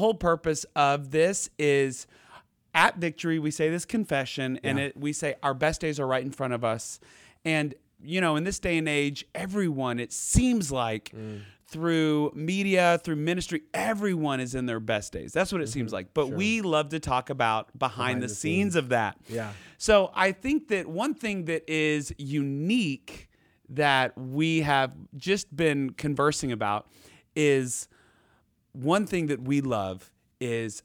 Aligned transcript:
whole 0.00 0.14
purpose 0.14 0.66
of 0.74 1.10
this 1.12 1.48
is 1.58 2.06
at 2.74 2.96
victory 2.98 3.38
we 3.38 3.50
say 3.50 3.68
this 3.70 3.84
confession 3.84 4.58
and 4.64 4.78
Yeah. 4.78 4.86
it 4.86 4.96
we 4.96 5.12
say 5.12 5.34
our 5.42 5.54
best 5.54 5.80
days 5.80 5.98
are 6.00 6.06
right 6.06 6.24
in 6.24 6.30
front 6.30 6.52
of 6.54 6.62
us 6.64 7.00
and 7.44 7.74
you 8.02 8.20
know 8.20 8.36
in 8.36 8.44
this 8.44 8.58
day 8.58 8.76
and 8.78 8.88
age 8.88 9.24
everyone 9.34 9.98
it 10.00 10.12
seems 10.12 10.70
like 10.72 11.10
Mm. 11.14 11.40
through 11.66 12.32
media 12.34 12.98
through 13.04 13.16
ministry 13.16 13.62
everyone 13.74 14.38
is 14.40 14.54
in 14.54 14.66
their 14.66 14.80
best 14.80 15.12
days 15.12 15.32
that's 15.32 15.52
what 15.52 15.60
it 15.60 15.68
seems 15.68 15.92
like 15.92 16.14
but 16.14 16.28
we 16.28 16.60
love 16.62 16.88
to 16.90 16.98
talk 17.00 17.28
about 17.30 17.66
behind, 17.78 17.90
Mm-hmm. 17.92 17.98
Behind 18.02 18.22
the, 18.22 18.26
the 18.28 18.34
scenes 18.34 18.74
of 18.76 18.88
that 18.90 19.16
Yeah. 19.28 19.52
so 19.78 20.10
I 20.14 20.32
think 20.32 20.68
that 20.68 20.86
one 20.86 21.14
thing 21.14 21.44
that 21.46 21.68
is 21.70 22.12
unique 22.18 23.28
that 23.68 24.16
we 24.18 24.60
have 24.62 24.92
just 25.16 25.54
been 25.54 25.90
conversing 25.90 26.50
about 26.52 26.88
is 27.36 27.88
one 28.72 29.06
thing 29.06 29.26
that 29.28 29.42
we 29.42 29.60
love 29.60 30.10
is 30.40 30.82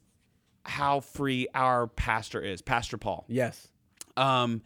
how 0.64 1.00
free 1.00 1.46
our 1.54 1.86
pastor 1.86 2.40
is, 2.40 2.60
Pastor 2.62 2.98
Paul. 2.98 3.24
Yes. 3.28 3.68
Um, 4.16 4.62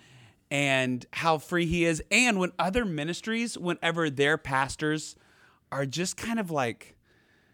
and 0.51 1.05
how 1.13 1.39
free 1.39 1.67
he 1.67 1.85
is. 1.85 2.03
And 2.11 2.39
when 2.39 2.53
other 2.59 2.85
ministries, 2.85 3.57
whenever 3.59 4.11
their 4.11 4.37
pastors 4.39 5.15
are 5.71 5.87
just 5.87 6.17
kind 6.17 6.41
of 6.41 6.51
like 6.51 6.97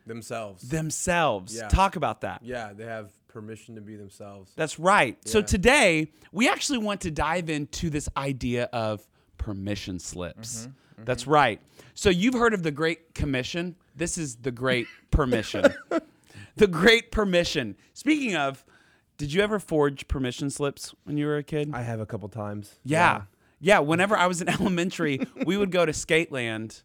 Themselves. 0.07 0.69
themselves, 0.69 1.55
Yeah. 1.57 1.69
talk 1.69 1.97
about 1.97 2.21
that. 2.23 2.41
yeah, 2.43 2.73
they 2.73 2.85
have 2.85 3.11
permission 3.29 3.75
to 3.75 3.81
be 3.83 3.97
themselves. 3.97 4.53
That's 4.57 4.79
right. 4.79 5.19
So 5.29 5.43
today 5.43 6.11
we 6.33 6.49
actually 6.49 6.79
want 6.79 7.03
to 7.03 7.11
dive 7.11 7.51
into 7.51 7.91
this 7.91 8.09
idea 8.17 8.65
of 8.73 9.07
permission 9.37 9.99
slips. 9.99 10.69
Mm-hmm, 10.97 11.05
That's 11.05 11.27
right. 11.27 11.61
So 11.95 12.09
you've 12.09 12.35
heard 12.35 12.55
of 12.55 12.63
the 12.63 12.71
Great 12.71 13.15
Commission. 13.15 13.75
This 13.97 14.19
is 14.19 14.37
the 14.37 14.51
Great 14.53 14.87
Permission. 15.11 15.65
the 16.57 16.67
Great 16.67 17.11
Permission. 17.11 17.77
Speaking 17.95 18.37
of, 18.37 18.65
did 19.17 19.33
you 19.33 19.41
ever 19.43 19.59
forge 19.59 20.07
permission 20.09 20.51
slips 20.51 20.95
when 21.05 21.17
you 21.17 21.27
were 21.27 21.39
a 21.39 21.43
kid? 21.43 21.71
I 21.73 21.83
have 21.83 22.01
a 22.01 22.07
couple 22.07 22.29
times. 22.29 22.75
yeah. 22.85 23.23
Yeah. 23.59 23.79
Whenever 23.79 24.15
I 24.17 24.27
was 24.27 24.43
in 24.43 24.49
elementary, 24.61 25.19
we 25.47 25.57
would 25.57 25.71
go 25.71 25.87
to 25.87 25.93
Skateland 25.93 26.83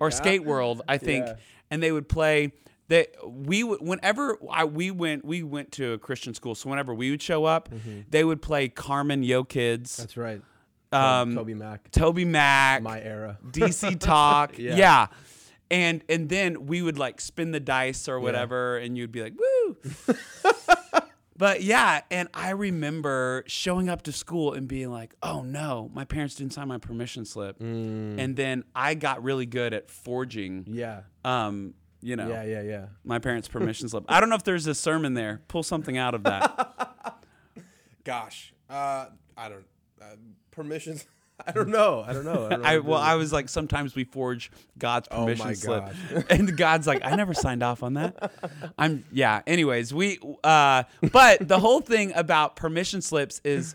or 0.00 0.08
Yeah. 0.08 0.14
Skate 0.14 0.44
World, 0.44 0.80
I 0.86 0.98
think, 0.98 1.26
Yeah. 1.26 1.34
and 1.70 1.82
they 1.82 1.90
would 1.90 2.08
play. 2.08 2.52
They 2.86 3.08
we 3.26 3.64
would 3.64 3.80
whenever 3.80 4.38
I, 4.50 4.64
we 4.64 4.92
went 4.92 5.24
we 5.24 5.42
went 5.42 5.72
to 5.72 5.94
a 5.94 5.98
Christian 5.98 6.32
school, 6.34 6.54
so 6.54 6.70
whenever 6.70 6.94
we 6.94 7.10
would 7.10 7.22
show 7.22 7.44
up, 7.44 7.68
they 8.10 8.22
would 8.22 8.40
play 8.40 8.68
Carman 8.68 9.24
Yo 9.24 9.42
Kids, 9.42 9.94
Mm-hmm. 9.94 10.02
That's 10.02 10.16
right. 10.16 10.42
um, 10.92 11.34
Toby 11.34 11.54
Mac. 11.54 11.90
Toby 11.90 12.24
Mac, 12.24 12.82
My 12.82 13.00
era. 13.00 13.38
DC 13.50 13.98
Talk, 13.98 14.58
Yeah. 14.58 14.76
yeah. 14.76 15.06
And 15.72 16.04
and 16.08 16.28
then 16.28 16.66
we 16.66 16.82
would 16.82 16.98
like 16.98 17.20
spin 17.20 17.50
the 17.50 17.58
dice 17.60 18.06
or 18.08 18.20
whatever, 18.20 18.76
and 18.76 18.96
you'd 18.96 19.10
be 19.10 19.22
like, 19.22 19.32
"Woo!" 19.34 19.76
but 21.36 21.62
yeah, 21.62 22.02
and 22.10 22.28
I 22.34 22.50
remember 22.50 23.42
showing 23.46 23.88
up 23.88 24.02
to 24.02 24.12
school 24.12 24.52
and 24.52 24.68
being 24.68 24.90
like, 24.90 25.14
"Oh 25.22 25.40
no, 25.42 25.90
my 25.94 26.04
parents 26.04 26.34
didn't 26.34 26.52
sign 26.52 26.68
my 26.68 26.76
permission 26.78 27.24
slip," 27.24 27.58
and 27.60 28.36
then 28.36 28.64
I 28.74 28.92
got 28.94 29.22
really 29.22 29.46
good 29.46 29.72
at 29.72 29.90
forging, 29.90 30.66
Yeah. 30.68 31.02
um, 31.24 31.72
you 32.02 32.16
know, 32.16 32.28
Yeah, 32.28 32.44
yeah, 32.44 32.62
yeah. 32.62 32.86
my 33.02 33.18
parents' 33.18 33.48
permission 33.48 33.88
slip. 33.88 34.04
I 34.08 34.20
don't 34.20 34.28
know 34.28 34.36
if 34.36 34.44
there's 34.44 34.66
a 34.66 34.74
sermon 34.74 35.14
there. 35.14 35.40
Pull 35.48 35.62
something 35.62 35.96
out 35.96 36.14
of 36.14 36.24
that. 36.24 37.24
Gosh. 38.04 38.52
Uh, 38.68 39.06
I 39.38 39.48
don't. 39.48 39.64
Uh, 40.00 40.16
permissions. 40.50 41.06
I 41.46 41.52
don't 41.52 41.68
know. 41.68 42.04
I 42.06 42.12
don't 42.12 42.24
know. 42.24 42.46
I, 42.46 42.48
don't 42.50 42.62
know 42.62 42.68
I 42.68 42.78
well. 42.78 43.00
I 43.00 43.14
was 43.14 43.32
like, 43.32 43.48
sometimes 43.48 43.94
we 43.94 44.04
forge 44.04 44.50
God's 44.78 45.08
Oh 45.10 45.24
permission 45.24 45.46
my 45.46 45.52
slip, 45.54 45.84
gosh. 45.84 46.24
and 46.30 46.56
God's 46.56 46.86
like, 46.86 47.04
I 47.04 47.16
never 47.16 47.34
signed 47.34 47.62
off 47.62 47.82
on 47.82 47.94
that. 47.94 48.32
I'm 48.78 49.04
yeah. 49.12 49.42
Anyways, 49.46 49.92
we 49.92 50.18
uh, 50.44 50.84
but 51.12 51.46
the 51.48 51.58
whole 51.58 51.80
thing 51.80 52.12
about 52.14 52.56
permission 52.56 53.02
slips 53.02 53.40
is, 53.44 53.74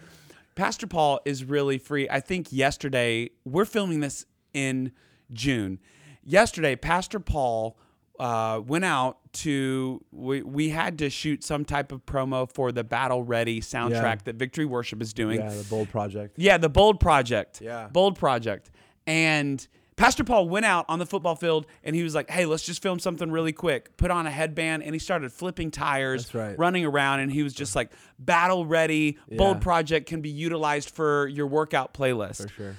Pastor 0.55 0.87
Paul 0.87 1.19
is 1.25 1.43
really 1.43 1.77
free. 1.77 2.07
I 2.09 2.19
think 2.19 2.51
yesterday 2.51 3.31
we're 3.45 3.65
filming 3.65 3.99
this 3.99 4.25
in 4.53 4.91
June. 5.33 5.79
Yesterday, 6.23 6.75
Pastor 6.75 7.19
Paul 7.19 7.77
uh, 8.19 8.61
went 8.65 8.85
out 8.85 9.17
to 9.33 10.03
we, 10.11 10.41
we 10.41 10.69
had 10.69 10.97
to 10.99 11.09
shoot 11.09 11.43
some 11.43 11.63
type 11.65 11.91
of 11.91 12.05
promo 12.05 12.51
for 12.51 12.71
the 12.71 12.83
Battle 12.83 13.23
Ready 13.23 13.61
soundtrack 13.61 13.91
Yeah. 13.91 14.15
that 14.25 14.35
Victory 14.35 14.65
Worship 14.65 15.01
is 15.01 15.13
doing. 15.13 15.39
Yeah, 15.39 15.49
the 15.49 15.65
bold 15.69 15.89
project. 15.89 16.33
Yeah, 16.37 16.57
the 16.57 16.69
Bold 16.69 16.99
Project. 16.99 17.61
Yeah. 17.61 17.87
Bold 17.91 18.17
Project. 18.17 18.71
And 19.05 19.65
Pastor 19.95 20.23
Paul 20.23 20.47
went 20.47 20.65
out 20.65 20.85
on 20.89 20.99
the 20.99 21.05
football 21.05 21.35
field 21.35 21.65
and 21.83 21.95
he 21.95 22.03
was 22.03 22.13
like, 22.13 22.29
hey, 22.29 22.45
let's 22.45 22.63
just 22.63 22.81
film 22.83 22.99
something 22.99 23.31
really 23.31 23.51
quick. 23.53 23.95
Put 23.97 24.11
on 24.11 24.27
a 24.27 24.31
headband 24.31 24.83
and 24.83 24.93
he 24.93 24.99
started 24.99 25.31
flipping 25.31 25.71
tires, 25.71 26.25
That's 26.25 26.35
right. 26.35 26.59
running 26.59 26.85
around. 26.85 27.21
And 27.21 27.31
he 27.31 27.41
was 27.41 27.53
just 27.53 27.75
like, 27.75 27.91
battle 28.19 28.65
ready. 28.65 29.17
Bold 29.31 29.61
Project 29.61 30.07
can 30.07 30.21
be 30.21 30.29
utilized 30.29 30.89
for 30.91 31.27
your 31.27 31.47
workout 31.47 31.93
playlist. 31.93 32.43
For 32.43 32.49
sure. 32.49 32.75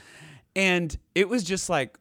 And 0.59 0.99
it 1.15 1.29
was 1.29 1.45
just 1.45 1.71
like, 1.71 1.99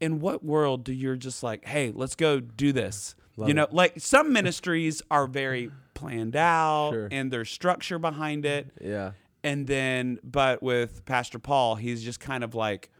in 0.00 0.20
what 0.20 0.42
world 0.42 0.82
do 0.84 0.94
you're 0.94 1.14
just 1.14 1.42
like, 1.42 1.66
hey, 1.66 1.92
let's 1.94 2.14
go 2.14 2.40
do 2.40 2.72
this? 2.72 3.14
Love 3.36 3.48
you 3.48 3.54
know, 3.54 3.64
it. 3.64 3.72
like 3.74 4.00
some 4.00 4.32
ministries 4.32 5.02
are 5.10 5.26
very 5.26 5.70
planned 5.92 6.34
out 6.34 6.92
Sure. 6.92 7.08
and 7.10 7.30
there's 7.30 7.50
structure 7.50 7.98
behind 7.98 8.46
it. 8.46 8.70
Yeah. 8.80 9.12
And 9.44 9.66
then, 9.66 10.18
but 10.24 10.62
with 10.62 11.04
Pastor 11.04 11.38
Paul, 11.38 11.74
he's 11.74 12.02
just 12.02 12.18
kind 12.18 12.42
of 12.42 12.54
like, 12.54 12.90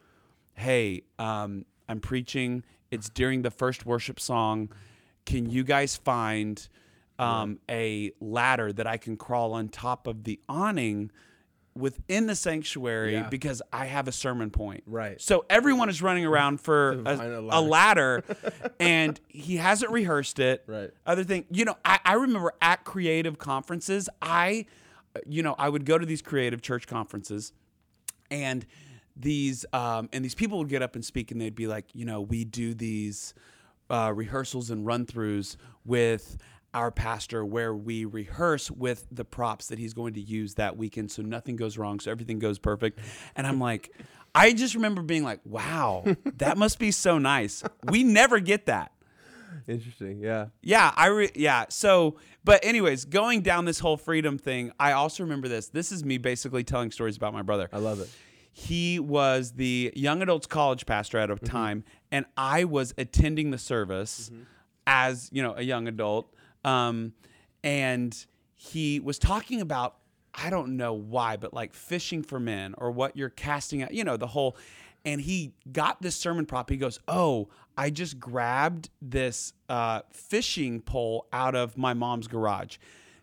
hey, 0.52 1.04
um, 1.19 1.64
I'm 1.88 2.00
preaching. 2.00 2.62
It's 2.90 3.08
during 3.08 3.40
the 3.40 3.50
first 3.50 3.86
worship 3.86 4.20
song. 4.20 4.70
Can 5.25 5.48
you 5.48 5.64
guys 5.64 5.96
find 5.96 6.69
um, 7.19 7.60
a 7.70 8.12
ladder 8.20 8.75
that 8.75 8.86
I 8.86 8.98
can 8.98 9.16
crawl 9.16 9.54
on 9.54 9.70
top 9.70 10.06
of 10.06 10.25
the 10.25 10.38
awning 10.50 11.10
within 11.78 12.27
the 12.27 12.34
sanctuary 12.34 13.12
Yeah. 13.15 13.28
because 13.28 13.62
I 13.72 13.87
have 13.87 14.09
a 14.09 14.12
sermon 14.12 14.50
point? 14.50 14.83
Right. 14.87 15.21
So 15.21 15.44
everyone 15.49 15.89
is 15.89 16.03
running 16.03 16.25
around 16.27 16.61
for 16.61 16.93
a, 17.06 17.16
a 17.16 17.41
a 17.41 17.61
ladder, 17.61 18.25
and 18.81 19.19
he 19.28 19.56
hasn't 19.56 19.93
rehearsed 19.93 20.38
it. 20.38 20.65
Right. 20.67 20.91
Other 21.06 21.25
thing, 21.25 21.44
you 21.50 21.65
know, 21.65 21.77
I, 21.84 22.00
I 22.05 22.15
remember 22.15 22.53
at 22.61 22.84
creative 22.84 23.38
conferences, 23.38 24.09
I, 24.21 24.67
you 25.27 25.43
know, 25.43 25.55
I 25.59 25.69
would 25.69 25.84
go 25.84 25.97
to 25.99 26.05
these 26.06 26.22
creative 26.22 26.61
church 26.62 26.87
conferences, 26.87 27.53
and 28.31 28.67
these 29.17 29.65
um, 29.72 30.09
and 30.12 30.25
these 30.25 30.34
people 30.34 30.59
would 30.59 30.69
get 30.69 30.83
up 30.83 30.94
and 30.94 31.05
speak, 31.05 31.31
and 31.31 31.41
they'd 31.41 31.55
be 31.55 31.67
like, 31.67 31.87
you 31.94 32.05
know, 32.05 32.21
we 32.21 32.44
do 32.44 32.75
these 32.75 33.34
uh, 33.91 34.12
rehearsals 34.15 34.71
and 34.71 34.84
run 34.87 35.06
throughs 35.06 35.56
with 35.84 36.37
our 36.78 36.93
pastor 36.93 37.44
where 37.44 37.75
we 37.75 38.05
rehearse 38.05 38.71
with 38.71 39.05
the 39.11 39.25
props 39.25 39.66
that 39.66 39.81
he's 39.81 39.93
going 39.93 40.15
to 40.15 40.21
use 40.21 40.55
that 40.55 40.77
weekend 40.77 41.11
so 41.11 41.22
nothing 41.22 41.56
goes 41.56 41.77
wrong 41.77 41.99
so 41.99 42.09
everything 42.09 42.39
goes 42.39 42.56
perfect 42.56 43.00
and 43.34 43.49
i'm 43.49 43.59
like 43.59 43.93
i 44.33 44.53
just 44.53 44.77
remember 44.77 45.03
being 45.03 45.25
like 45.25 45.41
wow 45.44 46.05
that 46.37 46.56
must 46.56 46.78
be 46.78 46.93
so 46.93 47.19
nice 47.19 47.65
we 47.91 48.05
never 48.05 48.38
get 48.38 48.67
that 48.67 48.93
Interesting. 49.67 50.21
Yeah. 50.21 50.47
yeah, 50.62 50.93
I 50.97 51.06
re- 51.09 51.31
yeah. 51.34 51.67
So, 51.69 52.17
but 52.44 52.65
anyways, 52.65 53.05
going 53.05 53.43
down 53.43 53.65
this 53.67 53.78
whole 53.78 53.97
freedom 53.97 54.38
thing, 54.38 54.72
I 54.78 54.93
also 54.93 55.22
remember 55.22 55.49
this. 55.49 55.69
This 55.69 55.93
is 55.93 56.05
me 56.05 56.17
basically 56.17 56.65
telling 56.65 56.91
stories 56.91 57.17
about 57.17 57.34
my 57.34 57.43
brother. 57.43 57.69
I 57.72 57.78
love 57.78 58.00
it. 58.00 58.09
He 58.50 58.99
was 58.99 59.53
the 59.53 59.93
young 59.94 60.22
adults 60.22 60.47
college 60.47 60.87
pastor 60.87 61.19
at 61.19 61.31
a 61.31 61.34
mm-hmm. 61.34 61.47
time, 61.47 61.84
and 62.11 62.25
I 62.37 62.65
was 62.65 62.94
attending 62.97 63.50
the 63.50 63.59
service 63.59 64.31
mm-hmm. 64.33 64.44
as 64.87 65.28
you 65.33 65.43
know 65.43 65.55
a 65.56 65.62
young 65.62 65.87
adult. 65.87 66.33
Um, 66.64 67.12
and 67.62 68.16
he 68.54 69.00
was 69.00 69.19
talking 69.19 69.60
about 69.60 69.96
I 70.34 70.50
don't 70.50 70.76
know 70.76 70.92
why, 70.92 71.36
but 71.36 71.52
like 71.52 71.74
fishing 71.74 72.22
for 72.22 72.38
men 72.38 72.75
or 72.78 72.90
what 72.90 73.16
you're 73.16 73.31
casting 73.31 73.82
out, 73.82 73.93
you 73.93 74.05
know, 74.05 74.16
the 74.16 74.28
whole. 74.28 74.56
And 75.05 75.20
he 75.20 75.52
got 75.72 76.02
this 76.02 76.14
sermon 76.16 76.44
prop. 76.46 76.70
He 76.70 76.76
goes, 76.76 77.00
"Oh, 77.08 77.49
I 77.76 77.90
just 77.90 78.20
grabbed 78.20 78.90
this 79.00 79.52
uh, 79.69 80.02
fishing 80.12 80.81
pole 80.81 81.26
out 81.32 81.55
of 81.55 81.76
my 81.76 81.94
mom's 81.94 82.28
garage." 82.28 82.76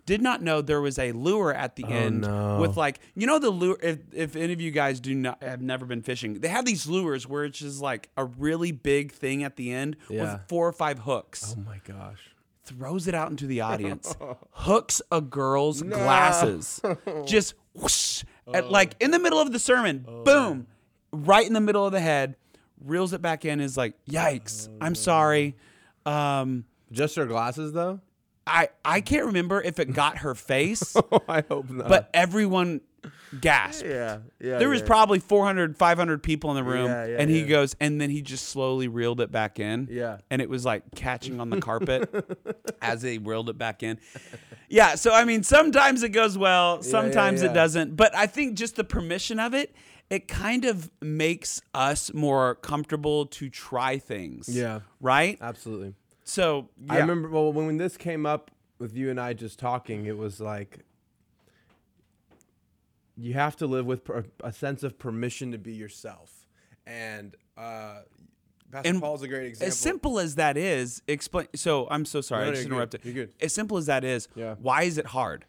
Did 0.05 0.21
not 0.21 0.41
know 0.43 0.61
there 0.61 0.81
was 0.81 0.99
a 0.99 1.13
lure 1.13 1.51
at 1.53 1.75
the 1.75 1.85
end 1.85 2.21
no. 2.21 2.59
with 2.59 2.77
like 2.77 2.99
you 3.15 3.25
know 3.27 3.39
the 3.39 3.49
lure. 3.49 3.77
If, 3.81 3.99
if 4.13 4.35
any 4.35 4.53
of 4.53 4.61
you 4.61 4.71
guys 4.71 4.99
do 4.99 5.13
not 5.15 5.41
have 5.43 5.61
never 5.61 5.85
been 5.85 6.01
fishing, 6.01 6.35
they 6.35 6.47
have 6.47 6.65
these 6.65 6.85
lures 6.87 7.27
where 7.27 7.45
it's 7.45 7.59
just 7.59 7.81
like 7.81 8.09
a 8.17 8.25
really 8.25 8.71
big 8.71 9.11
thing 9.11 9.43
at 9.43 9.55
the 9.55 9.71
end 9.71 9.95
Yeah. 10.09 10.21
with 10.21 10.41
four 10.47 10.67
or 10.67 10.73
five 10.73 10.99
hooks 10.99 11.55
Oh 11.57 11.61
my 11.61 11.79
gosh. 11.83 12.19
Throws 12.65 13.07
it 13.07 13.15
out 13.15 13.29
into 13.29 13.47
the 13.47 13.61
audience, 13.61 14.15
hooks 14.51 15.01
a 15.11 15.21
girl's 15.21 15.81
glasses, 15.81 16.81
just 17.25 17.53
whoosh, 17.73 18.23
at, 18.53 18.69
like 18.71 18.95
in 18.99 19.11
the 19.11 19.19
middle 19.19 19.39
of 19.39 19.51
the 19.51 19.59
sermon, 19.59 20.05
boom, 20.23 20.67
right 21.11 21.45
in 21.45 21.53
the 21.53 21.61
middle 21.61 21.85
of 21.85 21.91
the 21.91 21.99
head, 21.99 22.35
reels 22.83 23.13
it 23.13 23.21
back 23.21 23.45
in. 23.45 23.59
Is 23.59 23.77
like, 23.77 23.93
yikes! 24.09 24.69
I'm 24.81 24.95
sorry. 24.95 25.55
Um, 26.05 26.65
Just 26.91 27.15
her 27.15 27.25
glasses 27.25 27.73
though. 27.73 27.99
I 28.47 28.69
I 28.83 29.01
can't 29.01 29.25
remember 29.25 29.61
if 29.61 29.79
it 29.79 29.93
got 29.93 30.19
her 30.19 30.35
face, 30.53 30.95
I 31.27 31.43
hope 31.47 31.69
not. 31.69 31.87
but 31.87 32.09
everyone 32.13 32.81
gasped. 33.39 33.87
Yeah, 33.87 34.19
yeah. 34.39 34.57
There 34.57 34.69
was 34.69 34.81
yeah. 34.81 34.87
probably 34.87 35.19
400, 35.19 35.77
500 35.77 36.23
people 36.23 36.49
in 36.51 36.55
the 36.55 36.63
room, 36.63 36.85
Yeah, 36.85 37.05
yeah, 37.05 37.17
and 37.19 37.29
he 37.29 37.43
goes, 37.43 37.75
and 37.79 37.99
then 37.99 38.09
he 38.09 38.21
just 38.21 38.49
slowly 38.49 38.87
reeled 38.87 39.21
it 39.21 39.31
back 39.31 39.59
in. 39.59 39.87
Yeah. 39.91 40.17
and 40.29 40.41
it 40.41 40.49
was 40.49 40.65
like 40.65 40.83
catching 40.95 41.39
on 41.39 41.49
the 41.49 41.59
carpet 41.59 42.09
as 42.81 43.01
he 43.01 43.17
reeled 43.17 43.49
it 43.49 43.57
back 43.57 43.83
in. 43.83 43.99
Yeah, 44.69 44.95
so 44.95 45.13
I 45.13 45.25
mean, 45.25 45.43
sometimes 45.43 46.03
it 46.03 46.09
goes 46.09 46.37
well, 46.37 46.81
sometimes 46.81 47.41
it 47.41 47.53
doesn't. 47.53 47.95
But 47.95 48.15
I 48.15 48.27
think 48.27 48.57
just 48.57 48.75
the 48.75 48.83
permission 48.83 49.39
of 49.39 49.53
it, 49.53 49.75
it 50.09 50.27
kind 50.27 50.65
of 50.65 50.91
makes 51.01 51.61
us 51.73 52.13
more 52.13 52.55
comfortable 52.55 53.25
to 53.25 53.49
try 53.49 53.97
things. 53.97 54.47
Yeah. 54.49 54.81
right. 55.01 55.37
absolutely. 55.41 55.95
So 56.23 56.69
I 56.89 56.97
remember 56.97 57.29
well 57.29 57.53
when 57.53 57.77
this 57.77 57.97
came 57.97 58.25
up 58.25 58.51
with 58.79 58.95
you 58.95 59.09
and 59.09 59.19
I 59.19 59.33
just 59.33 59.59
talking, 59.59 60.05
it 60.05 60.17
was 60.17 60.39
like 60.39 60.79
you 63.17 63.33
have 63.33 63.55
to 63.57 63.67
live 63.67 63.85
with 63.85 64.03
per- 64.03 64.25
a 64.43 64.51
sense 64.51 64.83
of 64.83 64.97
permission 64.99 65.51
to 65.51 65.57
be 65.57 65.73
yourself, 65.73 66.47
and 66.85 67.35
uh, 67.57 67.99
Pastor 68.71 68.89
And 68.89 69.01
Paul's 69.01 69.21
a 69.23 69.27
great 69.27 69.47
example. 69.47 69.67
As 69.67 69.77
simple 69.77 70.19
as 70.19 70.35
that 70.35 70.57
is, 70.57 71.01
explain. 71.07 71.47
So 71.55 71.87
I'm 71.89 72.03
so 72.05 72.21
sorry, 72.21 72.45
No, 72.45 72.49
I 72.49 72.53
just 72.53 72.63
good. 72.63 72.71
interrupted. 72.73 73.05
You're 73.05 73.13
good. 73.13 73.33
As 73.39 73.53
simple 73.53 73.77
as 73.77 73.85
that 73.85 74.03
is, 74.03 74.27
Yeah. 74.35 74.55
why 74.59 74.83
is 74.83 74.97
it 74.97 75.07
hard? 75.07 75.45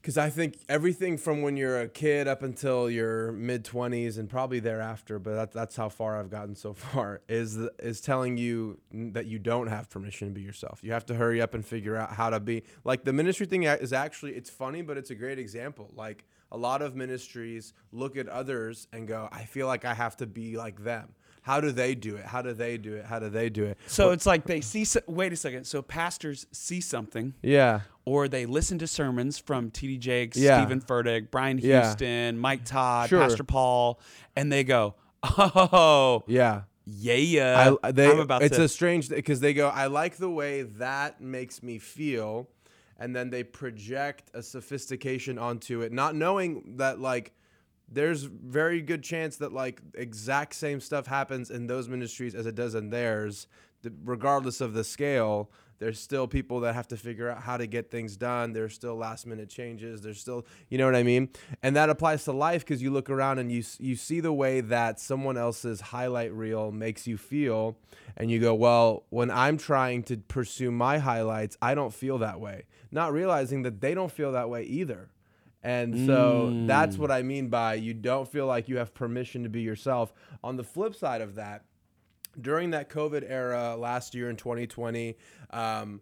Because 0.00 0.18
I 0.18 0.30
think 0.30 0.58
everything 0.68 1.16
from 1.16 1.42
when 1.42 1.56
you're 1.56 1.80
a 1.80 1.86
kid 1.88 2.26
up 2.26 2.42
until 2.42 2.90
your 2.90 3.30
mid 3.30 3.64
twenties 3.64 4.18
and 4.18 4.28
probably 4.28 4.58
thereafter, 4.58 5.20
but 5.20 5.34
that, 5.36 5.52
that's 5.52 5.76
how 5.76 5.88
far 5.88 6.18
I've 6.18 6.28
gotten 6.30 6.56
so 6.56 6.72
far, 6.74 7.20
is 7.28 7.56
is 7.78 8.00
telling 8.00 8.36
you 8.36 8.80
that 8.92 9.26
you 9.26 9.38
don't 9.38 9.68
have 9.68 9.88
permission 9.90 10.26
to 10.28 10.34
be 10.34 10.40
yourself. 10.42 10.80
You 10.82 10.90
have 10.92 11.06
to 11.06 11.14
hurry 11.14 11.40
up 11.40 11.54
and 11.54 11.64
figure 11.64 11.94
out 11.96 12.14
how 12.14 12.30
to 12.30 12.40
be. 12.40 12.64
Like 12.82 13.04
the 13.04 13.12
ministry 13.12 13.46
thing 13.46 13.62
is 13.62 13.92
actually 13.92 14.32
it's 14.32 14.50
funny, 14.50 14.82
but 14.82 14.96
it's 14.96 15.10
a 15.10 15.14
great 15.14 15.38
example. 15.38 15.88
Like 15.94 16.24
a 16.52 16.56
lot 16.56 16.80
of 16.82 16.94
ministries 16.94 17.72
look 17.90 18.16
at 18.16 18.28
others 18.28 18.86
and 18.92 19.08
go, 19.08 19.28
I 19.32 19.44
feel 19.46 19.66
like 19.66 19.84
I 19.84 19.94
have 19.94 20.16
to 20.18 20.26
be 20.26 20.56
like 20.56 20.84
them. 20.84 21.08
How 21.44 21.60
do 21.60 21.72
they 21.72 21.96
do 21.96 22.14
it? 22.14 22.24
How 22.24 22.40
do 22.40 22.52
they 22.52 22.76
do 22.78 22.94
it? 22.94 23.04
How 23.04 23.18
do 23.18 23.28
they 23.28 23.48
do 23.50 23.64
it? 23.64 23.76
So 23.88 24.12
it's 24.12 24.26
like 24.26 24.44
they 24.46 24.60
see. 24.60 24.84
so- 24.84 25.00
Wait 25.08 25.32
a 25.32 25.36
second. 25.36 25.64
So 25.64 25.82
pastors 25.82 26.46
see 26.52 26.80
something, 26.80 27.34
Yeah. 27.42 27.80
or 28.04 28.28
they 28.28 28.46
listen 28.46 28.78
to 28.78 28.86
sermons 28.86 29.38
from 29.40 29.72
T.D. 29.72 29.98
Jakes, 29.98 30.36
Yeah. 30.36 30.60
Steven 30.62 30.80
Furtick, 30.80 31.32
Brian 31.32 31.58
Yeah. 31.58 31.82
Houston, 31.82 32.38
Mike 32.38 32.64
Todd, 32.64 33.08
Sure. 33.08 33.18
Pastor 33.22 33.42
Paul, 33.42 33.98
and 34.36 34.52
they 34.52 34.62
go, 34.62 34.94
"Oh, 35.24 36.22
Yeah. 36.28 36.62
yeah, 36.86 37.74
I, 37.82 37.90
they, 37.92 38.08
I'm 38.10 38.20
about 38.20 38.42
it's 38.42 38.56
to." 38.56 38.64
a 38.64 38.68
strange 38.68 39.08
because 39.08 39.40
they 39.40 39.54
go, 39.54 39.68
I 39.68 39.86
like 39.86 40.16
the 40.18 40.30
way 40.30 40.62
that 40.62 41.20
makes 41.20 41.60
me 41.62 41.78
feel, 41.78 42.48
and 42.98 43.14
then 43.14 43.30
they 43.30 43.42
project 43.42 44.30
a 44.34 44.42
sophistication 44.42 45.38
onto 45.38 45.80
it, 45.80 45.92
not 45.92 46.14
knowing 46.14 46.76
that 46.76 47.00
like 47.00 47.32
there's 47.88 48.22
very 48.22 48.80
good 48.80 49.02
chance 49.02 49.36
that 49.36 49.52
like 49.52 49.80
exact 49.94 50.54
same 50.54 50.80
stuff 50.80 51.06
happens 51.06 51.50
in 51.50 51.66
those 51.66 51.88
ministries 51.88 52.34
as 52.34 52.46
it 52.46 52.54
does 52.54 52.74
in 52.74 52.90
theirs, 52.90 53.46
regardless 54.04 54.60
of 54.60 54.72
the 54.72 54.84
scale. 54.84 55.50
There's 55.82 55.98
still 55.98 56.28
people 56.28 56.60
that 56.60 56.76
have 56.76 56.86
to 56.88 56.96
figure 56.96 57.28
out 57.28 57.42
how 57.42 57.56
to 57.56 57.66
get 57.66 57.90
things 57.90 58.16
done. 58.16 58.52
There's 58.52 58.72
still 58.72 58.94
last 58.94 59.26
minute 59.26 59.48
changes. 59.48 60.00
There's 60.00 60.20
still, 60.20 60.46
you 60.68 60.78
know 60.78 60.86
what 60.86 60.94
I 60.94 61.02
mean? 61.02 61.30
And 61.60 61.74
that 61.74 61.90
applies 61.90 62.22
to 62.26 62.32
life 62.32 62.64
because 62.64 62.80
you 62.80 62.92
look 62.92 63.10
around 63.10 63.40
and 63.40 63.50
you 63.50 63.64
you 63.80 63.96
see 63.96 64.20
the 64.20 64.32
way 64.32 64.60
that 64.60 65.00
someone 65.00 65.36
else's 65.36 65.80
highlight 65.80 66.32
reel 66.32 66.70
makes 66.70 67.08
you 67.08 67.16
feel, 67.16 67.76
and 68.16 68.30
you 68.30 68.38
go, 68.38 68.54
well, 68.54 69.06
when 69.10 69.28
I'm 69.28 69.58
trying 69.58 70.04
to 70.04 70.18
pursue 70.18 70.70
my 70.70 70.98
highlights, 70.98 71.58
I 71.60 71.74
don't 71.74 71.92
feel 71.92 72.18
that 72.18 72.38
way. 72.38 72.66
Not 72.92 73.12
realizing 73.12 73.62
that 73.62 73.80
they 73.80 73.92
don't 73.92 74.12
feel 74.12 74.30
that 74.30 74.48
way 74.48 74.62
either. 74.62 75.08
And 75.64 76.06
so 76.06 76.64
that's 76.68 76.94
mm. 76.94 77.00
what 77.00 77.10
I 77.10 77.22
mean 77.22 77.48
by 77.48 77.74
you 77.74 77.92
don't 77.92 78.28
feel 78.28 78.46
like 78.46 78.68
you 78.68 78.76
have 78.76 78.94
permission 78.94 79.42
to 79.42 79.48
be 79.48 79.62
yourself. 79.62 80.12
On 80.44 80.56
the 80.56 80.64
flip 80.64 80.94
side 80.94 81.22
of 81.22 81.34
that, 81.34 81.64
during 82.40 82.70
that 82.70 82.88
COVID 82.88 83.24
era 83.28 83.76
last 83.76 84.14
year 84.14 84.30
in 84.30 84.36
2020, 84.36 85.16
um, 85.50 86.00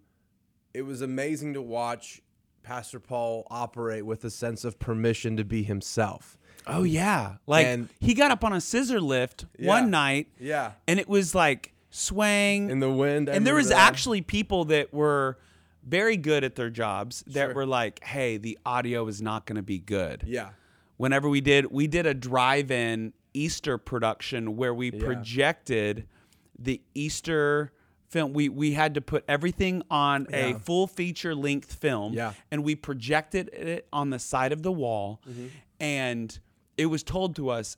it 0.72 0.82
was 0.82 1.00
amazing 1.02 1.54
to 1.54 1.62
watch 1.62 2.22
Pastor 2.62 3.00
Paul 3.00 3.46
operate 3.50 4.04
with 4.06 4.24
a 4.24 4.30
sense 4.30 4.64
of 4.64 4.78
permission 4.78 5.36
to 5.36 5.44
be 5.44 5.62
himself. 5.62 6.36
oh 6.66 6.82
yeah, 6.82 7.36
like 7.46 7.66
And- 7.66 7.88
he 8.00 8.12
got 8.12 8.30
up 8.30 8.44
on 8.44 8.52
a 8.52 8.60
scissor 8.60 9.00
lift 9.00 9.46
Yeah. 9.58 9.68
one 9.68 9.90
night, 9.90 10.28
Yeah. 10.38 10.72
and 10.86 11.00
it 11.00 11.08
was 11.08 11.34
like 11.34 11.72
swaying 11.88 12.68
In 12.70 12.80
the 12.80 12.90
wind. 12.90 13.30
I 13.30 13.32
and 13.34 13.46
there 13.46 13.54
was 13.54 13.70
that. 13.70 13.78
actually 13.78 14.20
people 14.20 14.66
that 14.66 14.92
were 14.92 15.38
very 15.82 16.18
good 16.18 16.44
at 16.44 16.56
their 16.56 16.68
jobs 16.68 17.24
that 17.28 17.46
Sure. 17.46 17.54
were 17.54 17.66
like, 17.66 18.04
"Hey, 18.04 18.36
the 18.36 18.58
audio 18.66 19.06
is 19.08 19.22
not 19.22 19.46
going 19.46 19.56
to 19.56 19.62
be 19.62 19.78
good." 19.78 20.22
Yeah. 20.26 20.50
Whenever 20.98 21.30
we 21.30 21.40
did, 21.40 21.72
we 21.72 21.86
did 21.86 22.04
a 22.06 22.12
drive-in 22.12 23.14
Easter 23.32 23.78
production 23.78 24.54
where 24.56 24.74
we 24.74 24.90
projected 24.90 26.06
the 26.60 26.80
Easter 26.94 27.72
film. 28.08 28.32
We 28.32 28.48
we 28.48 28.72
had 28.72 28.94
to 28.94 29.00
put 29.00 29.24
everything 29.26 29.82
on 29.90 30.26
a 30.32 30.54
full 30.54 30.86
feature 30.86 31.34
length 31.34 31.72
film, 31.74 32.12
Yeah. 32.12 32.32
and 32.50 32.62
we 32.64 32.74
projected 32.74 33.48
it 33.48 33.86
on 33.92 34.10
the 34.10 34.18
side 34.18 34.52
of 34.52 34.62
the 34.62 34.72
wall, 34.72 35.20
Mm-hmm. 35.28 35.46
and 35.80 36.38
it 36.76 36.86
was 36.86 37.02
told 37.02 37.36
to 37.36 37.50
us 37.50 37.76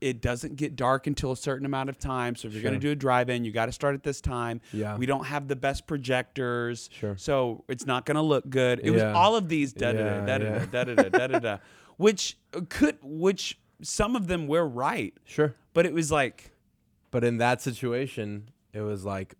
it 0.00 0.22
doesn't 0.22 0.56
get 0.56 0.76
dark 0.76 1.06
until 1.06 1.30
a 1.32 1.36
certain 1.36 1.66
amount 1.66 1.90
of 1.90 1.98
time. 1.98 2.34
So 2.34 2.48
if 2.48 2.54
you're 2.54 2.62
going 2.62 2.72
to 2.72 2.80
do 2.80 2.90
a 2.90 2.94
drive-in, 2.96 3.44
you 3.44 3.52
got 3.52 3.66
to 3.66 3.72
start 3.72 3.94
at 3.94 4.02
this 4.02 4.22
time. 4.22 4.62
Yeah. 4.72 4.96
We 4.96 5.04
don't 5.04 5.26
have 5.26 5.46
the 5.46 5.56
best 5.56 5.86
projectors. 5.86 6.88
Sure. 6.90 7.18
So 7.18 7.64
it's 7.68 7.84
not 7.84 8.06
going 8.06 8.14
to 8.14 8.22
look 8.22 8.48
good. 8.48 8.80
It 8.82 8.90
was 8.92 9.02
all 9.02 9.36
of 9.36 9.48
these 9.50 9.74
da 9.74 9.92
da 9.92 10.20
da 10.24 10.38
da 10.38 10.64
da 10.64 10.84
da 10.84 10.94
da 11.08 11.26
da 11.26 11.38
da, 11.38 11.58
which 11.98 12.38
could 12.70 12.96
which 13.02 13.58
some 13.82 14.16
of 14.16 14.26
them 14.26 14.46
were 14.46 14.66
right, 14.66 15.12
Sure. 15.24 15.54
but 15.74 15.84
it 15.86 15.92
was 15.92 16.10
like 16.10 16.50
But 17.10 17.24
in 17.24 17.38
that 17.38 17.60
situation, 17.62 18.50
it 18.72 18.80
was 18.82 19.04
like, 19.04 19.34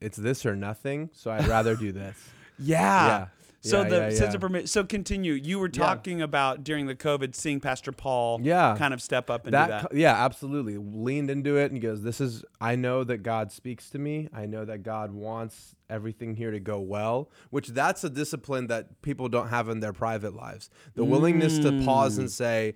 it's 0.00 0.16
this 0.16 0.44
or 0.46 0.54
nothing. 0.54 1.10
So 1.12 1.30
I'd 1.30 1.46
rather 1.48 1.74
do 1.76 1.92
this. 2.02 2.16
yeah. 2.58 3.06
Yeah. 3.08 3.26
So 3.62 3.82
Yeah, 3.82 3.88
the 3.88 3.96
yeah, 3.96 4.08
sense 4.10 4.20
yeah. 4.20 4.34
of 4.36 4.40
permit. 4.42 4.68
So 4.68 4.84
continue. 4.84 5.32
You 5.32 5.58
were 5.58 5.68
talking 5.70 6.22
about 6.22 6.62
during 6.62 6.86
the 6.86 6.94
COVID, 6.94 7.34
seeing 7.34 7.58
Pastor 7.58 7.90
Paul, 7.90 8.38
Yeah. 8.40 8.76
kind 8.78 8.94
of 8.94 9.02
step 9.02 9.28
up 9.28 9.44
and 9.46 9.54
that, 9.54 9.66
do 9.66 9.72
that. 9.72 9.90
co- 9.90 9.96
yeah 9.96 10.24
absolutely 10.24 10.76
leaned 10.78 11.30
into 11.30 11.56
it 11.56 11.72
and 11.72 11.80
goes 11.80 12.02
this 12.02 12.20
is 12.20 12.44
i 12.60 12.76
know 12.76 13.02
that 13.02 13.24
god 13.24 13.50
speaks 13.50 13.90
to 13.90 13.98
me 13.98 14.28
i 14.32 14.46
know 14.46 14.64
that 14.64 14.84
god 14.84 15.10
wants 15.10 15.74
everything 15.90 16.34
here 16.36 16.52
to 16.52 16.60
go 16.60 16.78
well 16.78 17.28
which 17.50 17.68
that's 17.68 18.04
a 18.04 18.10
discipline 18.10 18.68
that 18.68 19.02
people 19.02 19.28
don't 19.28 19.48
have 19.48 19.68
in 19.68 19.80
their 19.80 19.92
private 19.92 20.34
lives 20.34 20.70
the 20.94 21.04
willingness 21.04 21.58
to 21.58 21.82
pause 21.84 22.16
Mm. 22.16 22.20
and 22.20 22.30
say 22.30 22.74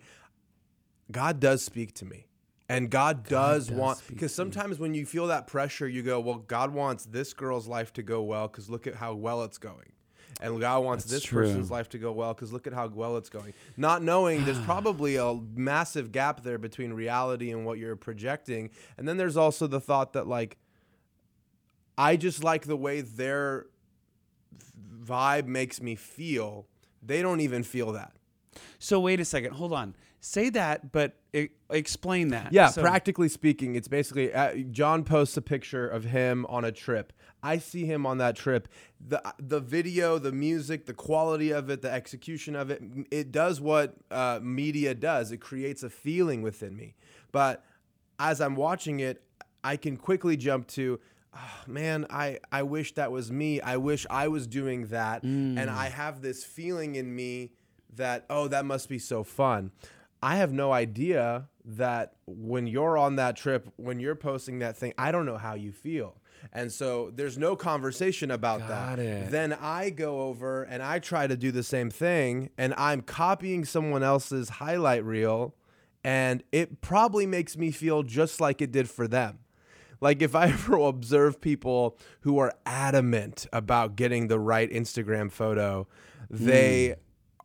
god 1.13 1.39
does 1.39 1.63
speak 1.65 1.95
to 1.95 2.05
me 2.05 2.27
and 2.71 2.91
god 2.91 3.25
does, 3.25 3.69
does 3.69 3.77
want 3.77 4.03
because 4.09 4.35
sometimes 4.35 4.79
when 4.79 4.95
you 4.95 5.05
feel 5.05 5.27
that 5.27 5.47
pressure 5.47 5.89
you 5.89 6.03
go 6.03 6.21
well 6.21 6.39
god 6.39 6.73
wants 6.73 7.05
this 7.07 7.33
girl's 7.35 7.67
life 7.67 7.93
to 7.93 8.03
go 8.03 8.23
well 8.23 8.49
because 8.49 8.71
look 8.71 8.87
at 8.87 8.95
how 8.95 9.15
well 9.15 9.43
it's 9.43 9.59
going 9.59 9.93
and 10.41 10.61
God 10.61 10.85
wants 10.85 11.05
That's 11.05 11.13
this 11.13 11.23
true. 11.25 11.43
person's 11.43 11.71
life 11.71 11.89
to 11.91 11.99
go 11.99 12.13
well 12.13 12.33
because 12.33 12.53
look 12.53 12.67
at 12.67 12.73
how 12.73 12.89
well 12.89 13.17
it's 13.17 13.29
going. 13.29 13.53
Not 13.77 14.03
knowing 14.03 14.45
there's 14.45 14.59
probably 14.65 15.17
a 15.17 15.35
massive 15.55 16.13
gap 16.13 16.43
there 16.43 16.59
between 16.59 16.93
reality 16.93 17.51
and 17.51 17.67
what 17.67 17.79
you're 17.79 17.97
projecting. 17.97 18.71
And 18.97 19.07
then 19.07 19.17
there's 19.17 19.37
also 19.37 19.67
the 19.67 19.81
thought 19.81 20.15
that, 20.15 20.27
like, 20.27 20.57
I 21.99 22.17
just 22.17 22.43
like 22.43 22.65
the 22.65 22.77
way 22.77 23.03
their 23.03 23.67
vibe 24.99 25.47
makes 25.47 25.83
me 25.83 25.95
feel. 25.95 26.67
They 27.03 27.21
don't 27.21 27.41
even 27.41 27.63
feel 27.63 27.93
that. 27.93 28.13
So 28.79 29.01
wait 29.01 29.21
a 29.21 29.25
second. 29.25 29.53
Hold 29.53 29.73
on. 29.73 29.95
Say 30.21 30.51
that, 30.51 30.93
but 30.93 31.20
explain 31.71 32.29
that. 32.29 32.53
Yeah, 32.53 32.69
So- 32.69 32.83
practically 32.83 33.29
speaking, 33.29 33.75
it's 33.75 33.89
basically 33.89 34.33
uh, 34.33 34.55
John 34.71 35.05
posts 35.05 35.37
a 35.37 35.43
picture 35.43 35.87
of 35.87 36.05
him 36.05 36.47
on 36.49 36.65
a 36.65 36.73
trip. 36.73 37.13
I 37.43 37.57
see 37.59 37.87
him 37.87 38.05
on 38.05 38.19
that 38.19 38.37
trip. 38.37 38.69
the 39.01 39.23
The 39.39 39.61
video, 39.61 40.19
the 40.19 40.33
music, 40.33 40.87
the 40.87 40.95
quality 40.95 41.51
of 41.53 41.71
it, 41.71 41.81
the 41.83 41.91
execution 41.91 42.55
of 42.55 42.71
it, 42.71 42.83
it 43.11 43.33
does 43.33 43.61
what 43.61 43.97
uh, 44.11 44.41
media 44.43 44.95
does. 44.95 45.33
It 45.33 45.39
creates 45.39 45.83
a 45.83 45.91
feeling 45.91 46.43
within 46.43 46.77
me. 46.77 46.97
But 47.33 47.65
as 48.19 48.41
I'm 48.41 48.57
watching 48.57 49.01
it, 49.01 49.23
I 49.65 49.77
can 49.77 49.97
quickly 49.97 50.37
jump 50.37 50.67
to, 50.69 51.01
oh, 51.35 51.39
man, 51.67 52.07
I 52.11 52.41
I 52.53 52.63
wish 52.63 52.93
that 52.95 53.11
was 53.13 53.31
me. 53.33 53.61
I 53.61 53.77
wish 53.79 54.07
I 54.11 54.29
was 54.29 54.47
doing 54.47 54.87
that, 54.89 55.23
and 55.23 55.59
I 55.71 55.89
have 55.89 56.21
this 56.23 56.45
feeling 56.45 56.95
in 56.97 57.15
me 57.15 57.53
that 57.97 58.25
oh, 58.31 58.49
that 58.49 58.65
must 58.65 58.89
be 58.89 58.99
so 58.99 59.23
fun. 59.25 59.71
I 60.23 60.37
have 60.37 60.53
no 60.53 60.73
idea 60.73 61.49
that 61.65 62.15
when 62.27 62.67
you're 62.67 62.99
on 62.99 63.17
that 63.17 63.37
trip, 63.37 63.69
when 63.77 64.01
you're 64.01 64.15
posting 64.15 64.59
that 64.61 64.77
thing, 64.77 64.93
I 64.99 65.13
don't 65.13 65.27
know 65.27 65.39
how 65.39 65.55
you 65.55 65.73
feel. 65.73 66.17
And 66.53 66.73
so 66.73 67.11
there's 67.15 67.37
no 67.39 67.55
conversation 67.55 68.31
about 68.31 68.61
Got 68.61 68.97
that. 68.97 68.99
it. 68.99 69.31
Then 69.31 69.53
I 69.53 69.91
go 69.91 70.23
over 70.23 70.63
and 70.63 70.83
I 70.83 70.99
try 70.99 71.27
to 71.27 71.37
do 71.37 71.53
the 71.53 71.63
same 71.63 71.91
thing 71.91 72.51
and 72.57 72.75
I'm 72.77 73.03
copying 73.03 73.65
someone 73.65 74.03
else's 74.03 74.49
highlight 74.49 75.05
reel 75.05 75.55
and 76.03 76.43
it 76.51 76.81
probably 76.81 77.27
makes 77.27 77.57
me 77.57 77.71
feel 77.71 78.03
just 78.03 78.41
like 78.41 78.63
it 78.63 78.73
did 78.73 78.89
for 78.89 79.07
them. 79.07 79.41
Like 80.01 80.23
if 80.23 80.35
I 80.35 80.47
ever 80.49 80.77
observe 80.77 81.41
people 81.41 81.99
who 82.21 82.39
are 82.39 82.55
adamant 82.65 83.47
about 83.53 83.97
getting 83.97 84.29
the 84.29 84.39
right 84.39 84.71
Instagram 84.71 85.31
photo, 85.31 85.87
they 86.31 86.89
hmm. 86.89 87.01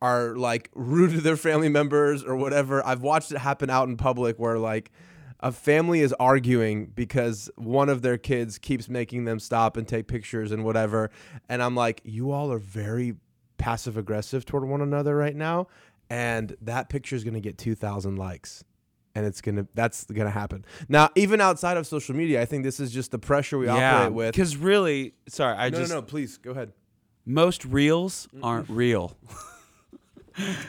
Are 0.05 0.35
like 0.35 0.69
rude 0.75 1.11
to 1.11 1.21
their 1.21 1.37
family 1.37 1.69
members 1.69 2.23
or 2.23 2.35
whatever. 2.35 2.85
I've 2.85 3.01
watched 3.01 3.31
it 3.31 3.39
happen 3.39 3.71
out 3.71 3.87
in 3.87 3.97
public 3.97 4.37
where 4.37 4.59
like 4.59 4.91
a 5.39 5.51
family 5.51 6.01
is 6.01 6.13
arguing 6.19 6.87
because 6.93 7.49
one 7.55 7.89
of 7.89 8.03
their 8.03 8.17
kids 8.17 8.59
keeps 8.59 8.87
making 8.87 9.25
them 9.25 9.39
stop 9.39 9.77
and 9.77 9.87
take 9.87 10.07
pictures 10.07 10.51
and 10.51 10.63
whatever. 10.63 11.09
And 11.49 11.63
I'm 11.63 11.75
like, 11.75 12.01
you 12.03 12.31
all 12.31 12.51
are 12.51 12.59
very 12.59 13.15
passive 13.57 13.97
aggressive 13.97 14.45
toward 14.45 14.67
one 14.67 14.81
another 14.81 15.15
right 15.15 15.35
now. 15.35 15.67
And 16.07 16.55
that 16.61 16.87
picture 16.89 17.15
is 17.15 17.23
going 17.23 17.33
to 17.33 17.41
get 17.41 17.57
2,000 17.57 18.15
likes. 18.15 18.63
And 19.15 19.25
it's 19.25 19.41
going 19.41 19.55
to, 19.55 19.67
that's 19.73 20.03
going 20.05 20.27
to 20.27 20.31
happen. 20.31 20.65
Now, 20.87 21.09
even 21.15 21.41
outside 21.41 21.77
of 21.77 21.87
social 21.87 22.15
media, 22.15 22.41
I 22.41 22.45
think 22.45 22.63
this 22.63 22.79
is 22.79 22.91
just 22.91 23.09
the 23.09 23.17
pressure 23.19 23.57
we 23.57 23.65
yeah, 23.65 23.95
operate 23.97 24.13
with. 24.13 24.31
because 24.33 24.55
really, 24.57 25.15
sorry, 25.29 25.57
I 25.57 25.69
No, 25.69 25.77
just 25.79 25.89
no, 25.89 25.95
no, 25.99 26.01
please 26.03 26.37
go 26.37 26.51
ahead. 26.51 26.73
most 27.25 27.65
reels 27.65 28.27
aren't 28.43 28.69
real. 28.69 29.17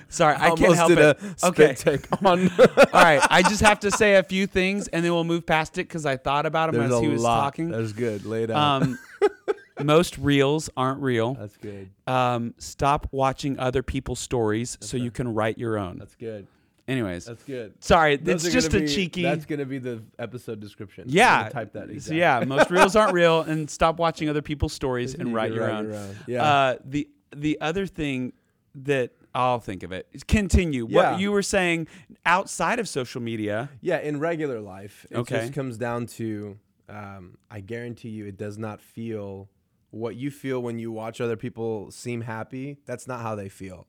sorry, 0.08 0.36
I 0.38 0.54
can't 0.54 0.74
help 0.74 0.90
it. 0.92 1.18
Okay, 1.42 1.74
take 1.74 2.06
on. 2.24 2.48
all 2.60 2.86
right. 2.92 3.20
I 3.30 3.42
just 3.42 3.60
have 3.62 3.80
to 3.80 3.90
say 3.90 4.16
a 4.16 4.22
few 4.22 4.46
things, 4.46 4.88
and 4.88 5.04
then 5.04 5.12
we'll 5.12 5.24
move 5.24 5.46
past 5.46 5.78
it 5.78 5.88
because 5.88 6.06
I 6.06 6.16
thought 6.16 6.46
about 6.46 6.70
him 6.70 6.76
There's 6.80 6.92
as 6.92 6.98
a 6.98 7.02
he 7.02 7.08
was 7.08 7.22
lot. 7.22 7.40
talking. 7.40 7.70
That's 7.70 7.92
good. 7.92 8.24
Lay 8.24 8.44
it 8.44 8.50
out. 8.50 8.82
Um, 8.82 8.98
most 9.82 10.18
reels 10.18 10.70
aren't 10.76 11.00
real. 11.02 11.34
That's 11.34 11.56
good. 11.56 11.90
Um, 12.06 12.54
stop 12.58 13.08
watching 13.10 13.58
other 13.58 13.82
people's 13.82 14.20
stories 14.20 14.78
so 14.80 14.96
you 14.96 15.10
can 15.10 15.34
write 15.34 15.58
your 15.58 15.78
own. 15.78 15.98
That's 15.98 16.14
good. 16.14 16.46
Anyways, 16.88 17.24
That's 17.24 17.42
good. 17.42 17.74
sorry, 17.82 18.16
Those 18.16 18.44
it's 18.44 18.54
just 18.54 18.70
gonna 18.70 18.84
a 18.84 18.86
be- 18.86 18.94
cheeky. 18.94 19.22
That's 19.22 19.44
gonna 19.44 19.64
be 19.64 19.78
the 19.78 20.04
episode 20.20 20.60
description. 20.60 21.04
I'm 21.08 21.10
yeah, 21.10 21.38
gonna 21.40 21.50
type 21.50 21.72
that. 21.72 21.86
So 21.86 21.90
exactly. 21.92 22.18
yeah, 22.20 22.44
most 22.46 22.70
reels 22.70 22.94
aren't 22.94 23.12
real, 23.12 23.40
and 23.48 23.68
stop 23.68 23.98
watching 23.98 24.28
other 24.28 24.40
people's 24.40 24.72
stories 24.72 25.14
and 25.14 25.30
You 25.30 25.34
write 25.34 25.48
can 25.48 25.54
your 25.56 25.66
write 25.66 25.74
own. 25.74 25.84
your 25.86 25.96
own. 25.96 26.16
Yeah. 26.28 26.44
Uh, 26.44 26.76
the 26.84 27.08
the 27.34 27.60
other 27.60 27.88
thing 27.88 28.34
that 28.76 29.10
I'll 29.36 29.60
think 29.60 29.82
of 29.82 29.92
it. 29.92 30.06
continue. 30.26 30.86
Yeah. 30.88 31.12
What 31.12 31.20
you 31.20 31.30
were 31.30 31.42
saying 31.42 31.88
outside 32.24 32.78
of 32.78 32.88
social 32.88 33.20
media. 33.20 33.68
Yeah, 33.80 33.98
in 33.98 34.18
regular 34.18 34.60
life, 34.60 35.06
it 35.10 35.16
Okay. 35.18 35.40
just 35.40 35.52
comes 35.52 35.76
down 35.78 36.06
to 36.18 36.58
um, 36.88 37.36
I 37.50 37.60
guarantee 37.60 38.10
you 38.10 38.26
it 38.26 38.36
does 38.36 38.56
not 38.58 38.80
feel 38.80 39.48
what 39.90 40.14
you 40.16 40.30
feel 40.30 40.62
when 40.62 40.78
you 40.78 40.92
watch 40.92 41.20
other 41.20 41.36
people 41.36 41.90
seem 41.90 42.20
happy. 42.22 42.78
That's 42.86 43.06
not 43.08 43.20
how 43.22 43.34
they 43.34 43.48
feel. 43.48 43.86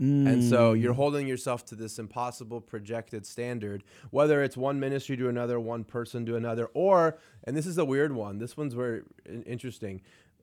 And 0.00 0.44
so 0.44 0.74
Mm. 0.74 0.80
you're 0.80 0.92
holding 0.94 1.26
yourself 1.26 1.64
to 1.66 1.74
this 1.74 1.98
impossible 1.98 2.60
projected 2.60 3.26
standard, 3.26 3.82
whether 4.10 4.42
it's 4.44 4.56
one 4.56 4.78
ministry 4.78 5.16
to 5.16 5.28
another, 5.28 5.58
one 5.58 5.82
person 5.82 6.24
to 6.26 6.36
another, 6.36 6.66
or, 6.72 7.18
and 7.44 7.56
this 7.56 7.66
is 7.66 7.78
a 7.78 7.84
weird 7.84 8.12
one, 8.12 8.38
this 8.38 8.56
one's 8.56 8.74
very 8.74 9.02
interesting. 9.44 10.00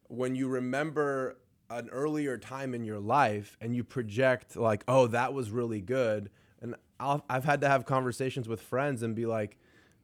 When 0.09 0.35
you 0.35 0.49
remember 0.49 1.37
an 1.69 1.89
earlier 1.89 2.37
time 2.37 2.73
in 2.73 2.83
your 2.83 2.99
life 2.99 3.57
and 3.61 3.75
you 3.75 3.83
project, 3.83 4.55
like, 4.55 4.83
oh, 4.87 5.07
that 5.07 5.33
was 5.33 5.49
really 5.51 5.81
good. 5.81 6.29
And 6.61 6.75
I'll, 6.99 7.23
I've 7.29 7.45
had 7.45 7.61
to 7.61 7.67
have 7.67 7.85
conversations 7.85 8.47
with 8.47 8.61
friends 8.61 9.03
and 9.03 9.15
be 9.15 9.25
like, 9.25 9.57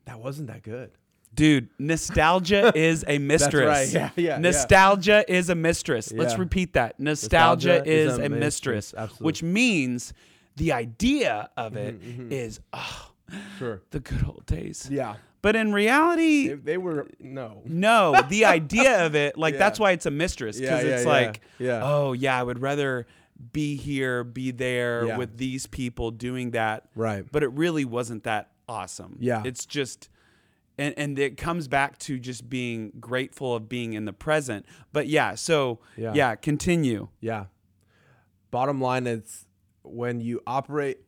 that 0.06 0.20
wasn't 0.20 0.48
that 0.48 0.64
good. 0.64 0.92
Dude, 1.34 1.70
nostalgia 1.80 2.74
is 2.78 3.06
a 3.08 3.18
mistress. 3.18 3.66
right. 3.68 3.88
Yeah, 3.94 4.10
yeah, 4.16 4.30
yeah. 4.34 4.38
Nostalgia 4.38 5.24
is 5.32 5.50
a 5.50 5.56
mistress. 5.56 6.12
Let's 6.12 6.38
repeat 6.38 6.74
that. 6.74 7.00
Nostalgia, 7.00 7.68
Nostalgia 7.80 7.90
is, 7.92 8.14
is 8.14 8.18
a 8.18 8.22
mistress, 8.30 8.40
mistress. 8.40 8.94
Absolutely. 8.98 9.26
which 9.26 9.44
means 9.44 10.14
the 10.58 10.74
idea 10.74 11.50
of 11.56 11.78
it 11.78 12.02
Mm-hmm, 12.02 12.32
is 12.34 12.60
oh, 12.74 13.12
Sure. 13.58 13.82
the 13.92 14.02
good 14.02 14.26
old 14.26 14.46
days. 14.46 14.90
Yeah. 14.92 15.16
But 15.42 15.56
in 15.56 15.74
reality, 15.74 16.50
They, 16.50 16.54
they 16.56 16.78
were, 16.78 17.08
no. 17.20 17.62
no, 17.66 18.22
the 18.30 18.46
idea 18.46 19.06
of 19.06 19.16
it, 19.16 19.38
like 19.38 19.54
Yeah. 19.56 19.60
that's 19.60 19.80
why 19.80 19.92
it's 19.92 20.06
a 20.06 20.12
mistress 20.12 20.60
because 20.60 20.84
Yeah, 20.84 20.90
yeah, 20.90 20.96
it's 20.98 21.06
like, 21.06 21.42
oh 21.62 22.14
yeah, 22.14 22.40
I 22.40 22.44
would 22.44 22.60
rather 22.62 23.08
be 23.52 23.76
here, 23.76 24.24
be 24.24 24.52
there 24.52 25.18
with 25.18 25.38
these 25.38 25.66
people 25.66 26.12
doing 26.12 26.52
that. 26.52 26.90
Right. 26.96 27.26
But 27.32 27.42
it 27.42 27.52
really 27.54 27.86
wasn't 27.86 28.24
that 28.26 28.52
awesome. 28.70 29.18
Yeah. 29.20 29.42
It's 29.44 29.66
just 29.66 30.10
and 30.78 30.94
and 30.96 31.18
it 31.20 31.38
comes 31.38 31.68
back 31.68 31.98
to 32.00 32.20
just 32.20 32.48
being 32.50 32.92
grateful 33.00 33.56
of 33.56 33.68
being 33.68 33.94
in 33.94 34.06
the 34.06 34.14
present. 34.14 34.66
But 34.94 35.08
yeah, 35.08 35.34
so 35.36 35.80
Yeah. 35.98 36.14
yeah, 36.14 36.36
continue. 36.36 37.08
Yeah. 37.20 37.46
Bottom 38.52 38.80
line 38.80 39.08
is 39.08 39.48
when 39.82 40.22
you 40.22 40.42
operate 40.46 41.00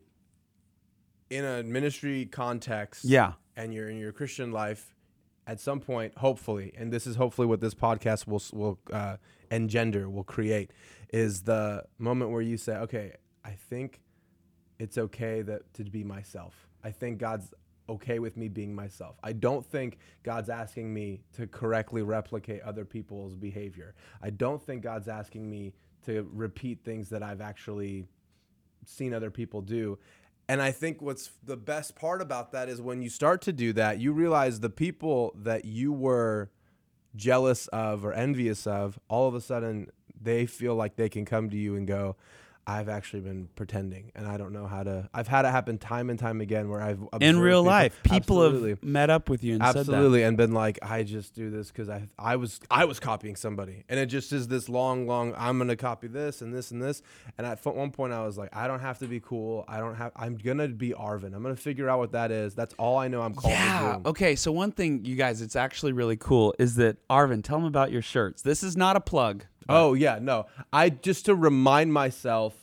in 1.30 1.46
a 1.46 1.62
ministry 1.64 2.26
context 2.26 3.06
Yeah. 3.06 3.34
And 3.56 3.74
you're 3.74 3.90
in 3.90 3.98
your 3.98 4.12
Christian 4.12 4.52
life 4.52 4.96
at 5.46 5.60
some 5.60 5.80
point 5.80 6.18
hopefully 6.18 6.72
and 6.78 6.92
this 6.92 7.06
is 7.06 7.16
hopefully 7.18 7.48
what 7.48 7.60
this 7.60 7.74
podcast 7.74 8.28
will 8.28 8.42
will 8.54 8.80
uh, 8.92 9.18
engender 9.52 10.10
will 10.10 10.24
create 10.24 10.72
is 11.12 11.42
the 11.42 11.84
moment 11.98 12.32
where 12.32 12.42
you 12.42 12.58
say 12.58 12.76
okay 12.76 13.14
I 13.44 13.52
think 13.52 14.02
it's 14.80 14.98
okay 14.98 15.42
that 15.42 15.74
to 15.76 15.84
be 15.84 16.04
myself. 16.04 16.68
I 16.84 16.92
think 16.92 17.18
God's 17.18 17.54
okay 17.90 18.20
with 18.20 18.38
me 18.38 18.48
being 18.48 18.74
myself. 18.74 19.18
I 19.24 19.34
don't 19.34 19.66
think 19.66 19.98
God's 20.24 20.50
asking 20.50 20.94
me 20.94 21.22
to 21.34 21.48
correctly 21.48 22.02
replicate 22.02 22.62
other 22.62 22.86
people's 22.86 23.36
behavior. 23.36 23.94
I 24.22 24.30
don't 24.30 24.62
think 24.62 24.84
God's 24.84 25.08
asking 25.08 25.50
me 25.50 25.74
to 26.06 26.28
repeat 26.34 26.80
things 26.84 27.10
that 27.10 27.24
I've 27.24 27.42
actually 27.42 28.06
seen 28.86 29.14
other 29.14 29.32
people 29.32 29.62
do. 29.62 29.98
And 30.48 30.62
I 30.62 30.72
think 30.72 31.02
what's 31.02 31.32
the 31.44 31.56
best 31.56 31.96
part 31.96 32.22
about 32.22 32.52
that 32.52 32.68
is 32.70 32.82
when 32.82 33.02
you 33.02 33.10
start 33.10 33.42
to 33.44 33.54
do 33.54 33.74
that, 33.74 34.00
you 34.00 34.12
realize 34.12 34.60
the 34.60 34.70
people 34.70 35.34
that 35.36 35.66
you 35.66 35.94
were 35.94 36.52
jealous 37.16 37.68
of 37.68 38.04
or 38.04 38.14
envious 38.14 38.68
of, 38.68 39.00
all 39.08 39.28
of 39.28 39.36
a 39.36 39.42
sudden 39.42 39.88
they 40.20 40.46
feel 40.46 40.76
like 40.76 40.96
they 40.96 41.10
can 41.10 41.26
come 41.26 41.50
to 41.50 41.58
you 41.58 41.76
and 41.76 41.88
go, 41.88 42.16
I've 42.66 42.88
actually 42.90 43.20
been 43.22 43.50
pretending 43.56 44.12
and 44.16 44.26
I 44.28 44.38
don't 44.38 44.54
know 44.54 44.68
how 44.68 44.84
to. 44.84 45.10
I've 45.14 45.28
had 45.28 45.46
it 45.46 45.50
happen 45.50 45.78
time 45.78 46.10
and 46.10 46.18
time 46.18 46.40
again 46.42 46.70
where 46.70 46.82
I've 46.82 47.00
In 47.20 47.40
real 47.40 47.62
people- 47.62 47.64
life, 47.64 48.00
people 48.04 48.16
Absolutely. 48.44 48.70
have 48.72 48.84
met 48.84 49.10
up 49.10 49.30
with 49.30 49.44
you 49.44 49.56
and. 49.56 49.64
Absolutely, 49.64 50.24
and 50.24 50.38
been 50.38 50.54
like, 50.54 50.80
I 50.82 51.04
just 51.04 51.34
do 51.34 51.50
this 51.50 51.70
because 51.70 51.90
I 51.90 52.08
I 52.18 52.36
was 52.38 52.60
I 52.72 52.86
was 52.86 53.00
copying 53.00 53.36
somebody, 53.36 53.84
and 53.90 54.00
it 54.00 54.06
just 54.08 54.32
is 54.32 54.48
this 54.48 54.70
long, 54.70 55.08
long. 55.08 55.34
I'm 55.38 55.58
gonna 55.58 55.76
copy 55.76 56.08
this 56.08 56.42
and 56.42 56.54
this 56.54 56.72
and 56.72 56.82
this, 56.82 57.02
and 57.38 57.46
at 57.46 57.64
one 57.66 57.92
point 57.92 58.14
I 58.14 58.24
was 58.26 58.38
like, 58.38 58.56
I 58.56 58.68
don't 58.68 58.80
have 58.80 59.00
to 59.00 59.08
be 59.08 59.20
cool. 59.20 59.66
I 59.68 59.80
don't 59.80 59.96
have. 59.96 60.12
I'm 60.16 60.36
gonna 60.36 60.68
be 60.70 60.92
Arvin. 60.92 61.36
I'm 61.36 61.44
gonna 61.44 61.56
figure 61.56 61.90
out 61.90 62.00
what 62.00 62.12
that 62.14 62.32
is. 62.32 62.56
That's 62.56 62.74
all 62.76 62.98
I 62.98 63.08
know. 63.08 63.22
I'm 63.22 63.34
called 63.36 63.54
Yeah. 63.54 64.00
Okay. 64.06 64.36
So 64.36 64.52
one 64.52 64.72
thing, 64.72 65.04
you 65.06 65.16
guys, 65.16 65.42
it's 65.42 65.56
actually 65.56 65.92
really 65.94 66.18
cool 66.18 66.54
is 66.60 66.76
that 66.76 66.98
Arvin, 67.10 67.44
tell 67.44 67.58
them 67.58 67.66
about 67.68 67.92
your 67.92 68.02
shirts. 68.02 68.42
This 68.42 68.64
is 68.64 68.78
not 68.78 68.96
a 68.96 69.02
plug. 69.02 69.46
Oh 69.70 69.94
yeah, 69.94 70.20
no. 70.22 70.46
I 70.72 70.90
just 70.90 71.26
to 71.26 71.36
remind 71.36 71.94
myself 71.94 72.54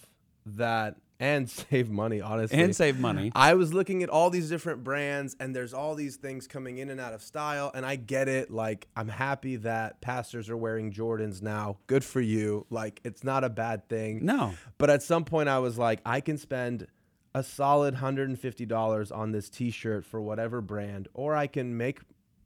that 0.47 0.97
and 1.21 1.49
save 1.71 1.91
money, 1.91 2.21
honestly, 2.21 2.59
And 2.59 2.75
save 2.75 2.99
money. 2.99 3.31
I 3.35 3.55
was 3.55 3.73
looking 3.75 4.03
at 4.03 4.09
all 4.09 4.31
these 4.31 4.49
different 4.49 4.83
brands 4.83 5.37
and 5.39 5.55
there's 5.55 5.75
all 5.75 5.95
these 5.95 6.17
things 6.17 6.47
coming 6.47 6.79
in 6.79 6.89
and 6.91 6.99
out 6.99 7.13
of 7.13 7.23
style 7.23 7.71
and 7.75 7.85
I 7.85 7.97
get 7.97 8.27
it 8.27 8.51
like 8.51 8.89
I'm 8.97 9.09
happy 9.09 9.57
that 9.57 10.01
pastors 10.01 10.49
are 10.49 10.57
wearing 10.57 10.93
Jordans 10.93 11.43
now. 11.43 11.77
Good 11.87 12.05
for 12.05 12.21
you. 12.21 12.67
Like 12.71 13.01
it's 13.05 13.23
not 13.23 13.45
a 13.45 13.51
bad 13.51 13.89
thing. 13.89 14.25
No. 14.25 14.55
But 14.79 14.91
at 14.91 15.03
some 15.03 15.25
point 15.25 15.49
I 15.49 15.59
was 15.59 15.79
like 15.79 16.01
I 16.07 16.21
can 16.21 16.39
spend 16.39 16.87
a 17.35 17.45
solid 17.45 17.97
$150 17.97 19.17
on 19.17 19.31
this 19.31 19.49
t-shirt 19.49 20.05
for 20.05 20.21
whatever 20.21 20.61
brand 20.61 21.07
or 21.15 21.37
I 21.37 21.47
can 21.47 21.77
make 21.77 22.01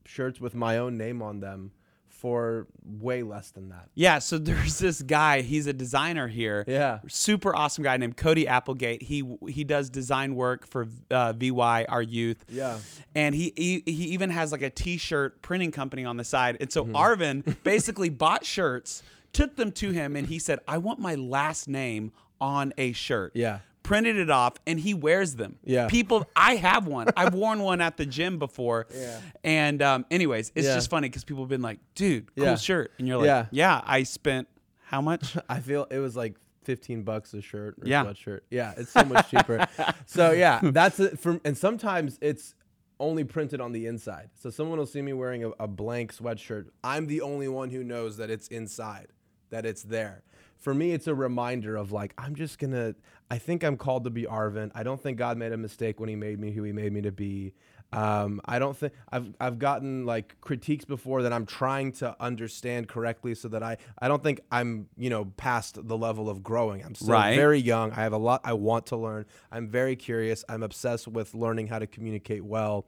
shirts 0.04 0.40
with 0.40 0.54
my 0.54 0.76
own 0.76 0.98
name 0.98 1.22
on 1.22 1.40
them 1.40 1.70
for 2.14 2.66
way 2.84 3.22
less 3.22 3.50
than 3.50 3.68
that. 3.68 3.88
Yeah, 3.94 4.18
so 4.18 4.38
there's 4.48 4.78
this 4.78 5.02
guy. 5.02 5.42
He's 5.42 5.66
a 5.66 5.72
designer 5.72 6.28
here. 6.28 6.64
Yeah. 6.66 7.00
super 7.08 7.54
awesome 7.54 7.84
guy 7.84 7.96
named 7.96 8.16
Cody 8.16 8.46
Applegate. 8.48 9.02
He 9.02 9.22
he 9.48 9.64
does 9.64 9.90
design 9.90 10.34
work 10.34 10.66
for 10.66 10.86
uh, 11.10 11.32
VY 11.34 11.84
Our 11.88 12.02
Youth. 12.02 12.44
Yeah. 12.48 12.78
and 13.14 13.34
he, 13.34 13.52
he 13.56 13.82
he 13.84 14.04
even 14.14 14.30
has 14.30 14.52
like 14.52 14.62
a 14.62 14.70
T-shirt 14.70 15.42
printing 15.42 15.70
company 15.72 16.04
on 16.04 16.16
the 16.16 16.24
side. 16.24 16.56
And 16.60 16.72
so 16.72 16.84
Mm-hmm. 16.84 16.96
Arvin 16.96 17.56
basically 17.64 18.08
bought 18.10 18.44
shirts, 18.44 19.02
took 19.32 19.56
them 19.56 19.72
to 19.72 19.90
him, 19.90 20.16
and 20.16 20.26
he 20.28 20.38
said, 20.38 20.58
"I 20.68 20.78
want 20.78 20.98
my 21.00 21.14
last 21.14 21.66
name 21.68 22.12
on 22.40 22.72
a 22.78 22.92
shirt." 22.92 23.32
Yeah. 23.34 23.60
Printed 23.84 24.16
it 24.16 24.30
off, 24.30 24.54
and 24.66 24.80
he 24.80 24.94
wears 24.94 25.36
them. 25.36 25.56
Yeah. 25.62 25.86
people. 25.88 26.26
I 26.34 26.56
have 26.56 26.86
one. 26.88 27.06
I've 27.16 27.34
worn 27.34 27.60
one 27.60 27.80
at 27.80 27.96
the 27.96 28.06
gym 28.06 28.38
before. 28.40 28.86
Yeah. 28.92 29.20
And 29.44 29.80
um, 29.82 30.06
anyways, 30.10 30.50
it's 30.56 30.66
Yeah. 30.66 30.74
just 30.74 30.90
funny 30.90 31.08
because 31.08 31.22
people 31.22 31.44
have 31.44 31.50
been 31.50 31.62
like, 31.62 31.78
"Dude, 31.94 32.34
cool 32.34 32.44
Yeah. 32.46 32.56
shirt," 32.56 32.90
and 32.98 33.06
you're 33.06 33.18
like, 33.18 33.26
Yeah. 33.26 33.46
"Yeah, 33.52 33.80
I 33.84 34.02
spent 34.02 34.48
how 34.86 35.00
much?" 35.00 35.36
I 35.48 35.60
feel 35.60 35.86
it 35.90 35.98
was 35.98 36.16
like 36.16 36.34
15 36.64 37.02
bucks 37.02 37.34
a 37.34 37.42
shirt 37.42 37.76
or 37.80 37.86
Yeah. 37.86 38.04
sweatshirt. 38.04 38.40
Yeah, 38.50 38.72
it's 38.78 38.90
so 38.90 39.04
much 39.04 39.28
cheaper. 39.30 39.66
so 40.06 40.32
yeah, 40.32 40.60
that's 40.62 40.98
it 40.98 41.18
from 41.18 41.40
and 41.44 41.56
sometimes 41.56 42.18
it's 42.22 42.54
only 42.98 43.22
printed 43.24 43.60
on 43.60 43.72
the 43.72 43.86
inside. 43.86 44.30
So 44.34 44.48
someone 44.48 44.78
will 44.78 44.86
see 44.86 45.02
me 45.02 45.12
wearing 45.12 45.44
a, 45.44 45.50
a 45.60 45.66
blank 45.68 46.16
sweatshirt. 46.16 46.68
I'm 46.82 47.06
the 47.06 47.20
only 47.20 47.48
one 47.48 47.68
who 47.68 47.84
knows 47.84 48.16
that 48.16 48.30
it's 48.30 48.48
inside, 48.48 49.08
that 49.50 49.66
it's 49.66 49.82
there. 49.82 50.22
For 50.64 50.72
me, 50.74 50.92
it's 50.92 51.06
a 51.06 51.14
reminder 51.14 51.76
of 51.76 51.92
like 51.92 52.14
I'm 52.16 52.34
just 52.34 52.58
gonna. 52.58 52.94
I 53.30 53.36
think 53.38 53.62
I'm 53.62 53.76
called 53.76 54.04
to 54.04 54.10
be 54.10 54.22
Arvin. 54.24 54.70
I 54.74 54.82
don't 54.82 55.00
think 55.00 55.18
God 55.18 55.36
made 55.36 55.52
a 55.52 55.56
mistake 55.58 56.00
when 56.00 56.08
He 56.08 56.16
made 56.16 56.40
me 56.40 56.52
who 56.52 56.62
He 56.62 56.72
made 56.72 56.90
me 56.92 57.02
to 57.02 57.12
be. 57.12 57.52
Um, 57.92 58.40
I 58.46 58.58
don't 58.58 58.74
think 58.76 58.94
I've 59.12 59.34
I've 59.38 59.58
gotten 59.58 60.06
like 60.06 60.40
critiques 60.40 60.86
before 60.86 61.22
that 61.22 61.32
I'm 61.34 61.44
trying 61.44 61.92
to 61.92 62.16
understand 62.18 62.88
correctly, 62.88 63.34
so 63.34 63.48
that 63.48 63.62
I 63.62 63.76
I 63.98 64.08
don't 64.08 64.22
think 64.22 64.40
I'm 64.50 64.88
you 64.96 65.10
know 65.10 65.26
past 65.36 65.86
the 65.86 65.96
level 65.98 66.30
of 66.30 66.42
growing. 66.42 66.82
I'm 66.82 66.94
still 66.94 67.10
Right. 67.10 67.36
very 67.36 67.60
young. 67.60 67.92
I 67.92 67.96
have 68.02 68.14
a 68.14 68.18
lot 68.18 68.40
I 68.42 68.54
want 68.54 68.86
to 68.86 68.96
learn. 68.96 69.26
I'm 69.52 69.68
very 69.68 69.96
curious. 69.96 70.44
I'm 70.48 70.62
obsessed 70.62 71.06
with 71.06 71.34
learning 71.34 71.66
how 71.66 71.78
to 71.78 71.86
communicate 71.86 72.42
well. 72.44 72.86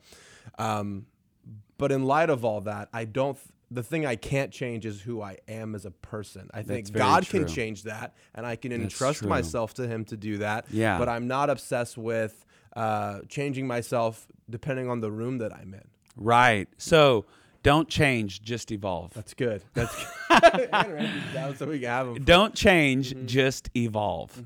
Um, 0.59 1.07
but 1.79 1.93
in 1.93 2.05
light 2.05 2.31
of 2.31 2.43
all 2.45 2.63
that, 2.63 2.89
I 2.95 3.05
don't. 3.05 3.39
The 3.71 3.83
thing 3.83 4.07
I 4.07 4.15
can't 4.17 4.53
change 4.53 4.87
is 4.87 5.01
who 5.01 5.21
I 5.21 5.39
am 5.49 5.75
as 5.75 5.85
a 5.87 5.91
person. 5.91 6.49
I 6.55 6.63
think 6.63 6.93
God 6.93 7.29
can 7.29 7.49
change 7.49 7.83
that, 7.83 8.15
and 8.35 8.47
I 8.47 8.55
can 8.57 8.71
That's 8.71 8.83
entrust 8.83 9.21
true. 9.21 9.29
myself 9.29 9.75
to 9.75 9.89
Him 9.89 10.05
to 10.07 10.17
do 10.17 10.39
that. 10.39 10.67
Yeah. 10.71 10.99
But 10.99 11.09
I'm 11.09 11.27
not 11.27 11.51
obsessed 11.51 11.99
with 11.99 12.45
uh, 12.77 13.21
changing 13.29 13.67
myself 13.67 14.27
depending 14.49 14.89
on 14.89 15.01
the 15.01 15.11
room 15.11 15.39
that 15.39 15.53
I'm 15.53 15.75
in. 15.75 15.83
Right. 16.17 16.69
So 16.79 17.25
don't 17.65 17.89
change, 17.89 18.43
just 18.43 18.71
evolve. 18.71 19.13
That's 19.15 19.35
good. 19.35 19.63
That's 19.75 19.95
good. 20.29 21.57
So 21.59 21.67
we 21.67 21.81
can 21.81 21.89
have 21.89 22.07
'em. 22.09 22.23
Don't 22.25 22.55
change, 22.55 23.15
just 23.27 23.71
evolve. 23.77 24.41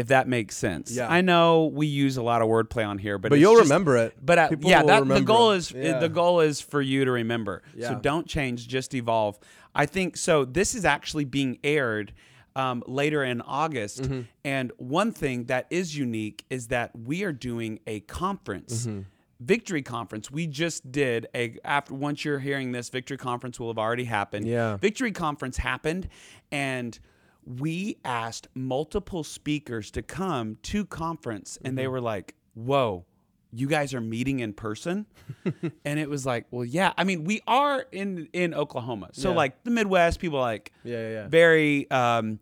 If 0.00 0.08
that 0.08 0.26
makes 0.28 0.56
sense. 0.56 0.90
Yeah. 0.96 1.08
I 1.08 1.20
know 1.20 1.66
we 1.66 1.86
use 1.86 2.16
a 2.16 2.22
lot 2.22 2.42
of 2.42 2.48
wordplay 2.48 2.86
on 2.86 2.98
here, 2.98 3.18
but 3.18 3.28
But 3.30 3.36
it's 3.36 3.40
you'll 3.42 3.56
just- 3.56 3.70
remember 3.70 3.96
it. 3.98 4.14
But 4.20 4.50
People 4.50 4.70
yeah, 4.70 4.82
that 4.82 5.06
the 5.06 5.20
goal 5.20 5.50
it. 5.52 5.56
is 5.58 5.72
Yeah. 5.72 5.98
the 5.98 6.08
goal 6.08 6.40
is 6.40 6.60
for 6.60 6.80
you 6.80 7.04
to 7.04 7.10
remember. 7.10 7.62
So 7.80 7.94
don't 8.00 8.26
change, 8.26 8.66
just 8.68 8.94
evolve. 8.94 9.38
I 9.74 9.86
think 9.86 10.16
so. 10.16 10.44
This 10.44 10.74
is 10.74 10.84
actually 10.84 11.24
being 11.26 11.58
aired 11.62 12.12
um, 12.56 12.82
later 12.88 13.22
in 13.22 13.40
August, 13.42 14.02
Mm-hmm. 14.02 14.20
and 14.44 14.72
one 14.78 15.12
thing 15.12 15.44
that 15.44 15.66
is 15.70 15.96
unique 15.96 16.44
is 16.50 16.66
that 16.66 16.90
we 16.98 17.22
are 17.22 17.32
doing 17.32 17.78
a 17.86 18.00
conference. 18.00 18.86
Mm-hmm. 18.86 19.02
Victory 19.38 19.82
conference. 19.82 20.30
We 20.32 20.46
just 20.48 20.90
did 20.90 21.28
a 21.34 21.56
after 21.64 21.94
once 21.94 22.24
you're 22.24 22.40
hearing 22.40 22.72
this, 22.72 22.88
victory 22.90 23.16
conference 23.16 23.58
will 23.60 23.68
have 23.68 23.78
already 23.78 24.04
happened. 24.04 24.46
Yeah. 24.48 24.76
Victory 24.78 25.12
conference 25.12 25.58
happened 25.58 26.08
and 26.50 26.98
we 27.44 27.96
asked 28.04 28.48
multiple 28.54 29.24
speakers 29.24 29.90
to 29.92 30.02
come 30.02 30.56
to 30.62 30.84
conference 30.84 31.56
and 31.56 31.68
Mm-hmm. 31.72 31.76
they 31.76 31.88
were 31.88 32.00
like, 32.00 32.34
"Whoa, 32.54 33.04
you 33.52 33.66
guys 33.66 33.94
are 33.94 34.00
meeting 34.00 34.40
in 34.40 34.52
person?" 34.52 35.06
and 35.84 35.98
it 35.98 36.08
was 36.08 36.24
like, 36.26 36.46
"Well, 36.50 36.64
yeah. 36.64 36.92
I 36.96 37.04
mean, 37.04 37.24
we 37.24 37.40
are 37.46 37.84
in 37.92 38.28
in 38.32 38.54
Oklahoma. 38.54 39.10
So 39.12 39.30
Yeah. 39.30 39.36
like 39.36 39.64
the 39.64 39.70
Midwest 39.70 40.20
people 40.20 40.38
like 40.40 40.72
Yeah, 40.84 40.96
yeah, 41.00 41.08
yeah. 41.10 41.28
very 41.28 41.90
um 41.90 42.38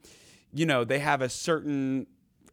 you 0.52 0.64
know, 0.67 0.83
they 0.85 0.99
have 0.99 1.21
a 1.23 1.28
certain 1.28 2.07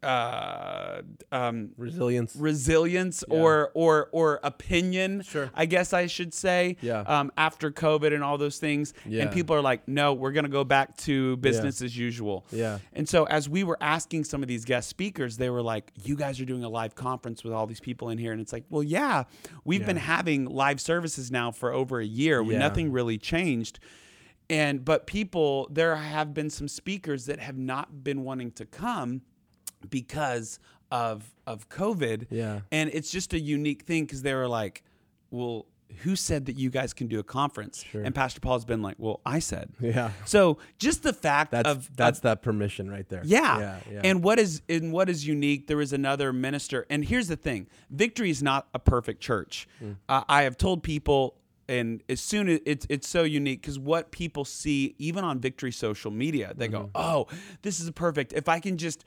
uh 0.06 1.02
um 1.32 1.70
Resilience. 1.76 2.36
resilience 2.36 3.24
or 3.28 3.70
or 3.74 4.08
or 4.12 4.40
opinion 4.44 5.22
Sure. 5.22 5.50
i 5.54 5.66
guess 5.66 5.92
i 5.92 6.06
should 6.06 6.32
say 6.32 6.76
Yeah. 6.80 7.00
um, 7.00 7.32
after 7.36 7.70
covid 7.70 8.14
and 8.14 8.22
all 8.22 8.38
those 8.38 8.58
things 8.58 8.94
Yeah. 9.04 9.22
and 9.22 9.32
people 9.32 9.56
are 9.56 9.60
like 9.60 9.86
no 9.88 10.14
we're 10.14 10.32
going 10.32 10.44
to 10.44 10.50
go 10.50 10.64
back 10.64 10.96
to 10.98 11.36
business 11.38 11.82
as 11.82 11.96
usual 11.96 12.46
Yeah. 12.50 12.78
and 12.92 13.08
so 13.08 13.24
as 13.24 13.48
we 13.48 13.64
were 13.64 13.78
asking 13.80 14.24
some 14.24 14.42
of 14.42 14.48
these 14.48 14.64
guest 14.64 14.88
speakers 14.88 15.36
they 15.36 15.50
were 15.50 15.62
like 15.62 15.90
you 16.04 16.14
guys 16.16 16.40
are 16.40 16.44
doing 16.44 16.62
a 16.64 16.68
live 16.68 16.94
conference 16.94 17.42
with 17.42 17.52
all 17.52 17.66
these 17.66 17.80
people 17.80 18.10
in 18.10 18.18
here 18.18 18.32
and 18.32 18.40
it's 18.40 18.52
like 18.52 18.64
well 18.70 18.82
yeah 18.84 19.24
we've 19.64 19.84
been 19.84 19.96
having 19.96 20.44
live 20.46 20.80
services 20.80 21.30
now 21.30 21.50
for 21.50 21.72
over 21.72 21.98
a 22.00 22.06
year 22.06 22.40
Yeah. 22.42 22.58
nothing 22.58 22.92
really 22.92 23.18
changed 23.18 23.80
and 24.48 24.84
but 24.84 25.06
people 25.08 25.66
there 25.72 25.96
have 25.96 26.32
been 26.32 26.50
some 26.50 26.68
speakers 26.68 27.26
that 27.26 27.40
have 27.40 27.56
not 27.58 28.04
been 28.04 28.22
wanting 28.22 28.52
to 28.52 28.64
come 28.64 29.22
because 29.88 30.58
of 30.90 31.32
of 31.46 31.68
COVID. 31.68 32.26
Yeah. 32.30 32.60
And 32.72 32.90
it's 32.92 33.10
just 33.10 33.32
a 33.32 33.38
unique 33.40 33.82
thing 33.82 34.04
because 34.04 34.22
they 34.22 34.34
were 34.34 34.48
like, 34.48 34.82
well, 35.30 35.66
who 36.02 36.16
said 36.16 36.46
that 36.46 36.56
you 36.56 36.68
guys 36.68 36.92
can 36.92 37.06
do 37.06 37.18
a 37.20 37.22
conference? 37.22 37.84
Sure. 37.84 38.02
And 38.02 38.14
Pastor 38.14 38.40
Paul's 38.40 38.64
been 38.64 38.82
like, 38.82 38.96
well, 38.98 39.20
I 39.24 39.38
said. 39.38 39.70
Yeah. 39.80 40.10
So 40.24 40.58
just 40.78 41.02
the 41.04 41.12
fact 41.12 41.52
That's 41.52 41.68
of 41.68 41.96
that's 41.96 42.18
of- 42.18 42.22
that 42.22 42.42
permission 42.42 42.90
right 42.90 43.08
there. 43.08 43.22
yeah. 43.24 43.58
Yeah. 43.58 43.78
yeah. 43.92 44.00
And 44.04 44.22
what 44.22 44.38
is 44.38 44.62
and 44.68 44.92
what 44.92 45.08
is 45.08 45.26
unique? 45.26 45.66
There 45.68 45.80
is 45.80 45.92
another 45.92 46.32
minister, 46.32 46.86
and 46.90 47.04
here's 47.04 47.28
the 47.28 47.36
thing: 47.36 47.68
Victory 47.90 48.30
is 48.30 48.42
not 48.42 48.66
a 48.74 48.78
perfect 48.78 49.20
church. 49.20 49.68
Mm. 49.82 49.96
Uh, 50.08 50.24
I 50.28 50.42
have 50.42 50.56
told 50.56 50.82
people, 50.82 51.34
and 51.68 52.02
as 52.08 52.20
soon 52.20 52.48
as 52.48 52.60
it's 52.66 52.86
it's 52.88 53.08
so 53.08 53.22
unique 53.24 53.60
because 53.62 53.78
what 53.78 54.10
people 54.10 54.44
see, 54.44 54.94
even 54.98 55.24
on 55.24 55.40
Victory 55.40 55.72
social 55.72 56.10
media, 56.10 56.52
they 56.56 56.66
Mm-hmm. 56.68 56.74
go, 56.84 56.90
"Oh, 56.94 57.26
this 57.62 57.80
is 57.80 57.90
perfect. 57.90 58.32
If 58.32 58.48
I 58.48 58.60
can 58.60 58.76
just, 58.76 59.04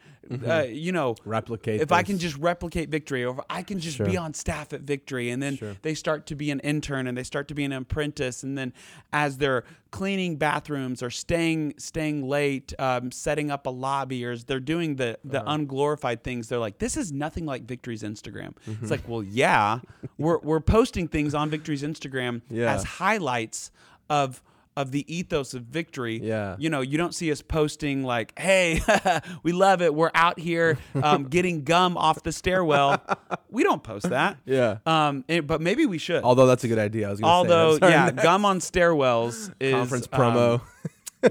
uh, 0.48 0.64
you 0.70 0.92
know, 0.92 1.16
Replicate 1.26 1.82
If 1.82 1.92
I 1.92 2.04
can 2.04 2.18
just 2.18 2.38
replicate 2.38 2.90
Victory, 2.90 3.24
or 3.24 3.34
if 3.36 3.40
I 3.50 3.64
can 3.64 3.80
just 3.80 3.98
be 4.04 4.18
on 4.18 4.34
staff 4.34 4.74
at 4.74 4.82
Victory, 4.82 5.30
and 5.30 5.42
then 5.42 5.58
Sure. 5.58 5.76
they 5.82 5.94
start 5.94 6.26
to 6.28 6.36
be 6.36 6.52
an 6.52 6.60
intern, 6.62 7.08
and 7.08 7.18
they 7.18 7.24
start 7.24 7.48
to 7.50 7.54
be 7.56 7.64
an 7.64 7.72
apprentice, 7.72 8.44
and 8.44 8.58
then 8.58 8.74
as 9.14 9.38
they're 9.38 9.64
cleaning 9.92 10.36
bathrooms 10.36 11.02
or 11.02 11.10
staying 11.10 11.74
staying 11.78 12.28
late, 12.28 12.74
um, 12.80 13.12
setting 13.12 13.50
up 13.50 13.66
a 13.66 13.70
lobby, 13.72 14.24
or 14.24 14.38
they're 14.38 14.60
doing 14.60 14.96
the 14.98 15.18
the 15.24 15.42
Uh-huh. 15.42 15.54
unglorified 15.56 16.24
things, 16.24 16.48
they're 16.50 16.60
like, 16.60 16.78
"This 16.80 16.96
is 16.98 17.12
nothing 17.12 17.46
like 17.46 17.64
Victory's 17.64 18.04
Instagram." 18.04 18.54
Mm-hmm. 18.68 18.82
It's 18.84 18.92
like, 18.92 19.08
well, 19.08 19.24
yeah, 19.24 19.80
we're 20.18 20.40
we're 20.40 20.60
posting 20.60 21.08
things 21.08 21.34
on 21.34 21.50
Victory's 21.50 21.82
Instagram 21.84 22.42
Yeah. 22.50 22.74
as 22.74 22.84
highlights 22.84 23.72
of 24.10 24.42
of 24.78 24.92
the 24.92 25.04
ethos 25.14 25.54
of 25.54 25.64
victory. 25.64 26.22
Yeah. 26.24 26.56
You 26.58 26.70
know, 26.70 26.80
you 26.80 26.98
don't 26.98 27.14
see 27.14 27.32
us 27.34 27.42
posting 27.42 28.04
like, 28.04 28.38
"Hey, 28.40 28.82
we 29.44 29.52
love 29.52 29.82
it. 29.82 29.94
We're 29.94 30.12
out 30.16 30.40
here 30.40 30.78
um, 31.04 31.24
getting 31.30 31.64
gum 31.66 31.98
off 31.98 32.24
the 32.24 32.32
stairwell." 32.32 33.02
we 33.50 33.64
don't 33.64 33.84
post 33.84 34.10
that. 34.10 34.38
Yeah. 34.46 34.78
Um, 34.86 35.26
and- 35.28 35.46
but 35.46 35.60
maybe 35.60 35.86
we 35.86 35.98
should. 35.98 36.24
Although 36.24 36.46
that's 36.48 36.64
a 36.64 36.70
good 36.70 36.80
idea. 36.80 37.08
I 37.08 37.12
was 37.12 37.22
Although, 37.22 37.78
say 37.80 37.90
yeah, 37.90 38.06
next. 38.06 38.24
gum 38.24 38.46
on 38.46 38.60
stairwells 38.60 39.54
is 39.60 39.74
conference 39.74 40.08
um, 40.14 40.20
promo. 40.20 40.62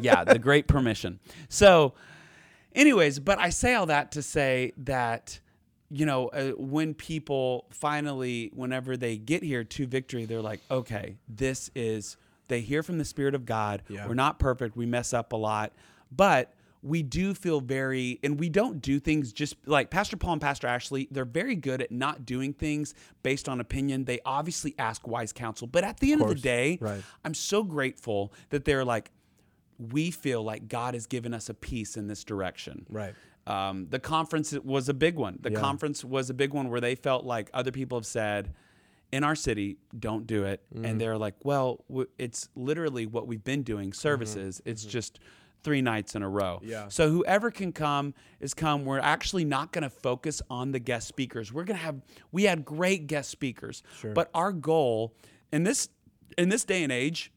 yeah, 0.02 0.24
the 0.24 0.38
great 0.38 0.66
permission. 0.66 1.18
So, 1.48 1.94
anyways, 2.74 3.18
but 3.18 3.38
I 3.38 3.48
say 3.48 3.74
all 3.74 3.86
that 3.86 4.12
to 4.12 4.22
say 4.22 4.72
that 4.78 5.40
you 5.90 6.06
know 6.06 6.28
uh, 6.28 6.50
when 6.52 6.94
people 6.94 7.66
finally, 7.70 8.50
whenever 8.54 8.96
they 8.96 9.16
get 9.16 9.42
here 9.42 9.64
to 9.64 9.86
victory, 9.86 10.24
they're 10.24 10.42
like, 10.42 10.60
okay, 10.70 11.16
this 11.28 11.70
is. 11.74 12.16
They 12.48 12.62
hear 12.62 12.82
from 12.82 12.96
the 12.96 13.04
Spirit 13.04 13.34
of 13.34 13.44
God. 13.44 13.82
Yeah. 13.90 14.08
We're 14.08 14.14
not 14.14 14.38
perfect. 14.38 14.74
We 14.74 14.86
mess 14.86 15.12
up 15.12 15.34
a 15.34 15.36
lot, 15.36 15.74
but 16.10 16.54
we 16.82 17.02
do 17.02 17.34
feel 17.34 17.60
very, 17.60 18.18
and 18.22 18.38
we 18.40 18.48
don't 18.48 18.80
do 18.80 18.98
things 19.00 19.32
just 19.34 19.56
like 19.66 19.90
Pastor 19.90 20.16
Paul 20.16 20.32
and 20.32 20.40
Pastor 20.40 20.66
Ashley. 20.66 21.08
They're 21.10 21.26
very 21.26 21.56
good 21.56 21.82
at 21.82 21.90
not 21.90 22.24
doing 22.24 22.54
things 22.54 22.94
based 23.22 23.50
on 23.50 23.60
opinion. 23.60 24.04
They 24.06 24.20
obviously 24.24 24.74
ask 24.78 25.06
wise 25.06 25.30
counsel, 25.32 25.66
but 25.66 25.84
at 25.84 26.00
the 26.00 26.12
end 26.12 26.22
of, 26.22 26.28
the 26.28 26.34
day, 26.36 26.78
Right. 26.80 27.02
I'm 27.22 27.34
so 27.34 27.62
grateful 27.62 28.32
that 28.48 28.64
they're 28.64 28.84
like, 28.84 29.10
we 29.78 30.10
feel 30.10 30.42
like 30.42 30.68
God 30.68 30.94
has 30.94 31.06
given 31.06 31.34
us 31.34 31.48
a 31.48 31.54
piece 31.54 31.96
in 31.96 32.06
this 32.06 32.24
direction. 32.24 32.86
Right. 32.88 33.14
Um, 33.48 33.86
the 33.88 33.98
conference 33.98 34.52
was 34.52 34.88
a 34.88 34.94
big 34.94 35.16
one. 35.16 35.38
The 35.40 35.50
Yeah. 35.52 35.60
conference 35.60 36.04
was 36.04 36.28
a 36.30 36.34
big 36.34 36.52
one 36.52 36.68
where 36.70 36.80
they 36.80 36.94
felt 36.94 37.24
like 37.24 37.50
other 37.54 37.72
people 37.72 37.98
have 37.98 38.06
said, 38.06 38.54
in 39.10 39.24
our 39.24 39.34
city, 39.34 39.78
don't 39.98 40.26
do 40.26 40.44
it. 40.44 40.62
Mm-hmm. 40.74 40.84
And 40.84 41.00
they're 41.00 41.16
like, 41.16 41.34
well, 41.42 41.82
w- 41.88 42.08
it's 42.18 42.48
literally 42.54 43.06
what 43.06 43.26
we've 43.26 43.42
been 43.42 43.62
doing 43.62 43.92
services. 43.94 44.60
It's 44.66 44.84
just 44.84 45.18
three 45.62 45.80
nights 45.80 46.14
in 46.14 46.22
a 46.22 46.28
row. 46.28 46.58
Mm-hmm. 46.60 46.70
Yeah. 46.70 46.88
So 46.88 47.10
whoever 47.10 47.50
can 47.50 47.72
come 47.72 48.12
is 48.38 48.52
come. 48.54 48.84
We're 48.84 48.98
actually 49.00 49.44
not 49.46 49.72
going 49.72 49.82
to 49.82 49.90
focus 49.90 50.42
on 50.50 50.72
the 50.72 50.78
guest 50.78 51.08
speakers. 51.08 51.50
We're 51.52 51.64
going 51.64 51.78
to 51.78 51.84
have, 51.84 52.02
we 52.32 52.42
had 52.44 52.64
great 52.66 53.06
guest 53.06 53.30
speakers. 53.30 53.82
Sure. 53.98 54.12
But 54.12 54.28
our 54.34 54.52
goal 54.52 55.14
in 55.50 55.62
this, 55.64 55.88
in 56.36 56.50
this 56.50 56.64
day 56.64 56.82
and 56.82 56.92
age, 56.92 57.32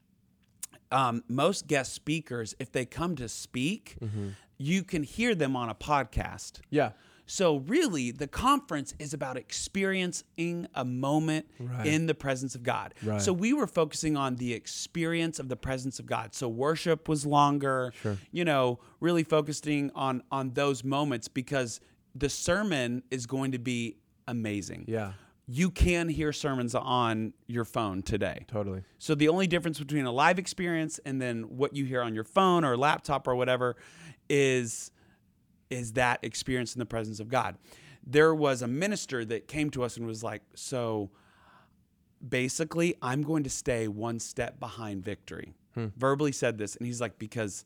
um, 0.90 1.24
most 1.26 1.66
guest 1.66 1.94
speakers, 1.94 2.54
if 2.58 2.70
they 2.70 2.84
come 2.84 3.16
to 3.16 3.28
speak, 3.28 3.96
Mm-hmm. 4.02 4.28
You 4.62 4.84
can 4.84 5.02
hear 5.02 5.34
them 5.34 5.56
on 5.56 5.68
a 5.68 5.74
podcast. 5.74 6.60
Yeah. 6.70 6.92
So 7.26 7.56
really, 7.58 8.10
the 8.10 8.26
conference 8.26 8.94
is 8.98 9.14
about 9.14 9.36
experiencing 9.36 10.66
a 10.74 10.84
moment 10.84 11.46
Right. 11.58 11.86
in 11.86 12.06
the 12.06 12.14
presence 12.14 12.54
of 12.54 12.62
God. 12.62 12.94
Right. 13.02 13.20
So 13.20 13.32
we 13.32 13.52
were 13.52 13.66
focusing 13.66 14.16
on 14.16 14.36
the 14.36 14.52
experience 14.52 15.38
of 15.38 15.48
the 15.48 15.56
presence 15.56 15.98
of 15.98 16.06
God. 16.06 16.34
So 16.34 16.48
worship 16.48 17.08
was 17.08 17.24
longer. 17.26 17.92
Sure. 18.02 18.18
You 18.32 18.44
know, 18.44 18.78
really 19.00 19.24
focusing 19.24 19.90
on 19.94 20.22
on 20.30 20.52
those 20.52 20.84
moments 20.84 21.28
because 21.28 21.80
the 22.14 22.28
sermon 22.28 23.02
is 23.10 23.26
going 23.26 23.52
to 23.52 23.58
be 23.58 23.96
amazing. 24.28 24.84
Yeah. 24.86 25.12
You 25.46 25.70
can 25.70 26.08
hear 26.08 26.32
sermons 26.32 26.74
on 26.74 27.32
your 27.46 27.64
phone 27.64 28.02
today. 28.02 28.44
Totally. 28.48 28.82
So 28.98 29.14
the 29.14 29.28
only 29.28 29.46
difference 29.46 29.78
between 29.78 30.04
a 30.06 30.12
live 30.12 30.38
experience 30.38 31.00
and 31.04 31.20
then 31.20 31.42
what 31.56 31.74
you 31.74 31.84
hear 31.84 32.00
on 32.02 32.14
your 32.14 32.24
phone 32.24 32.64
or 32.64 32.76
laptop 32.76 33.26
or 33.26 33.34
whatever 33.34 33.76
is 34.32 34.90
is 35.70 35.92
that 35.92 36.18
experience 36.22 36.74
in 36.74 36.80
the 36.80 36.86
presence 36.86 37.20
of 37.20 37.28
God. 37.28 37.56
There 38.04 38.34
was 38.34 38.62
a 38.62 38.66
minister 38.66 39.24
that 39.26 39.46
came 39.46 39.70
to 39.70 39.84
us 39.84 39.96
and 39.96 40.06
was 40.06 40.24
like, 40.24 40.42
"So 40.54 41.10
basically, 42.26 42.94
I'm 43.02 43.22
going 43.22 43.44
to 43.44 43.50
stay 43.50 43.88
one 43.88 44.18
step 44.18 44.58
behind 44.58 45.04
victory." 45.04 45.54
Verbally 45.96 46.32
said 46.32 46.58
this 46.58 46.76
and 46.76 46.86
he's 46.86 47.00
like 47.00 47.18
because 47.18 47.64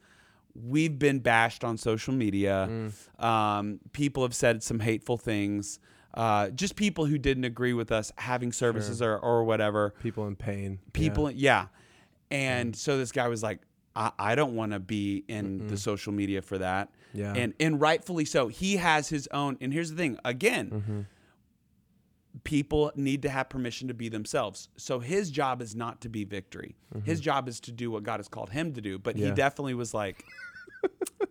we've 0.55 0.98
been 0.98 1.18
bashed 1.18 1.64
on 1.64 1.76
social 1.76 2.14
media. 2.14 2.68
Mm. 2.70 3.24
Um, 3.24 3.81
people 3.92 4.22
have 4.22 4.35
said 4.35 4.62
some 4.62 4.81
hateful 4.81 5.18
things. 5.18 5.79
Uh, 6.14 6.48
just 6.50 6.76
people 6.76 7.05
who 7.05 7.18
didn't 7.18 7.44
agree 7.44 7.74
with 7.74 7.92
us 7.92 8.11
having 8.16 8.52
services 8.52 9.02
or, 9.02 9.18
or 9.18 9.44
whatever. 9.44 9.92
People 10.02 10.26
in 10.26 10.37
pain. 10.37 10.79
People, 10.92 11.31
yeah. 11.31 11.66
And 12.31 12.74
so 12.74 12.96
this 12.96 13.12
guy 13.12 13.29
was 13.29 13.42
like, 13.42 13.61
I, 13.96 14.12
I 14.18 14.35
don't 14.35 14.54
want 14.54 14.72
to 14.72 14.78
be 14.78 15.24
in 15.26 15.66
the 15.68 15.76
social 15.76 16.12
media 16.12 16.42
for 16.42 16.59
that. 16.59 16.90
Yeah. 17.14 17.32
And 17.35 17.54
and 17.59 17.80
rightfully 17.80 18.24
so. 18.26 18.48
He 18.48 18.76
has 18.76 19.09
his 19.09 19.26
own. 19.32 19.56
And 19.61 19.72
here's 19.72 19.90
the 19.90 19.96
thing. 19.96 20.18
Again, 20.24 20.70
Mm-hmm. 20.70 21.00
people 22.44 22.92
need 22.94 23.22
to 23.22 23.28
have 23.30 23.48
permission 23.48 23.88
to 23.88 23.94
be 23.94 24.09
themselves. 24.09 24.68
So 24.76 25.00
his 25.00 25.30
job 25.30 25.62
is 25.62 25.74
not 25.74 26.02
to 26.02 26.09
be 26.09 26.24
victory. 26.24 26.76
His 27.04 27.20
job 27.20 27.48
is 27.48 27.61
to 27.61 27.72
do 27.72 27.90
what 27.90 28.02
God 28.02 28.18
has 28.20 28.28
called 28.28 28.50
him 28.50 28.72
to 28.74 28.80
do. 28.80 28.98
But 28.98 29.16
he 29.16 29.22
Mm-hmm. 29.24 29.35
Definitely 29.35 29.74
was 29.74 29.94
like, 29.94 30.24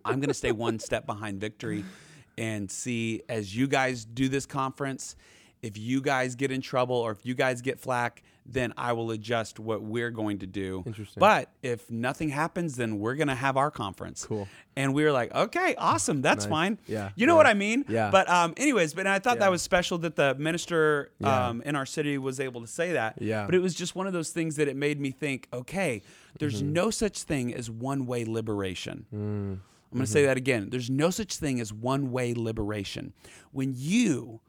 I'm 0.03 0.15
going 0.19 0.27
to 0.29 0.33
stay 0.33 0.51
one 0.51 0.79
step 0.79 1.05
behind 1.05 1.39
victory 1.39 1.85
and 2.37 2.69
see 2.69 3.21
as 3.29 3.55
you 3.55 3.67
guys 3.67 4.03
do 4.05 4.27
this 4.27 4.45
conference, 4.45 5.15
if 5.65 5.77
you 5.77 6.01
guys 6.01 6.35
get 6.35 6.51
in 6.51 6.61
trouble 6.61 6.95
or 6.95 7.11
if 7.11 7.25
you 7.25 7.33
guys 7.33 7.61
get 7.61 7.79
flack, 7.79 8.21
then 8.47 8.71
I 8.77 8.93
will 8.93 9.09
adjust 9.09 9.59
what 9.59 9.81
we're 9.81 10.11
going 10.11 10.37
to 10.39 10.45
do. 10.45 10.83
Interesting. 10.85 11.19
But 11.19 11.49
if 11.63 11.89
nothing 11.89 12.29
happens, 12.29 12.75
then 12.75 12.99
we're 12.99 13.15
going 13.15 13.29
to 13.29 13.33
have 13.35 13.57
our 13.57 13.71
conference. 13.71 14.23
Cool. 14.23 14.47
And 14.75 14.93
we 14.93 15.03
were 15.03 15.11
like, 15.11 15.33
okay, 15.33 15.73
awesome. 15.79 16.21
That's 16.21 16.45
Nice. 16.45 16.49
fine. 16.51 16.77
Yeah, 16.85 17.09
You 17.15 17.25
know 17.25 17.33
yeah. 17.33 17.37
what 17.37 17.47
I 17.47 17.55
mean? 17.55 17.85
Yeah. 17.89 18.11
But 18.11 18.29
um, 18.29 18.53
anyways, 18.57 18.93
but 18.93 19.07
I 19.07 19.17
thought 19.17 19.37
Yeah. 19.37 19.45
that 19.45 19.51
was 19.51 19.63
special 19.63 19.97
that 19.99 20.15
the 20.15 20.35
minister 20.35 21.09
Yeah. 21.19 21.47
um, 21.47 21.63
in 21.63 21.75
our 21.75 21.87
city 21.87 22.19
was 22.19 22.39
able 22.39 22.61
to 22.61 22.67
say 22.67 22.91
that. 22.91 23.19
Yeah. 23.19 23.45
But 23.47 23.55
it 23.55 23.59
was 23.59 23.73
just 23.73 23.95
one 23.95 24.05
of 24.05 24.13
those 24.13 24.29
things 24.29 24.57
that 24.57 24.67
it 24.67 24.75
made 24.75 24.99
me 24.99 25.09
think, 25.09 25.47
okay, 25.51 26.03
there's 26.37 26.61
Mm-hmm. 26.61 26.73
no 26.73 26.91
such 26.91 27.23
thing 27.23 27.51
as 27.51 27.71
one 27.71 28.05
way 28.05 28.25
liberation. 28.25 29.05
Mm. 29.11 29.59
I'm 29.91 29.99
going 29.99 30.05
to 30.05 30.11
say 30.11 30.25
that 30.25 30.37
again. 30.37 30.69
There's 30.69 30.89
no 30.89 31.09
such 31.09 31.37
thing 31.37 31.59
as 31.59 31.73
one 31.73 32.11
way 32.11 32.33
liberation. 32.35 33.13
When 33.51 33.73
you 33.75 34.41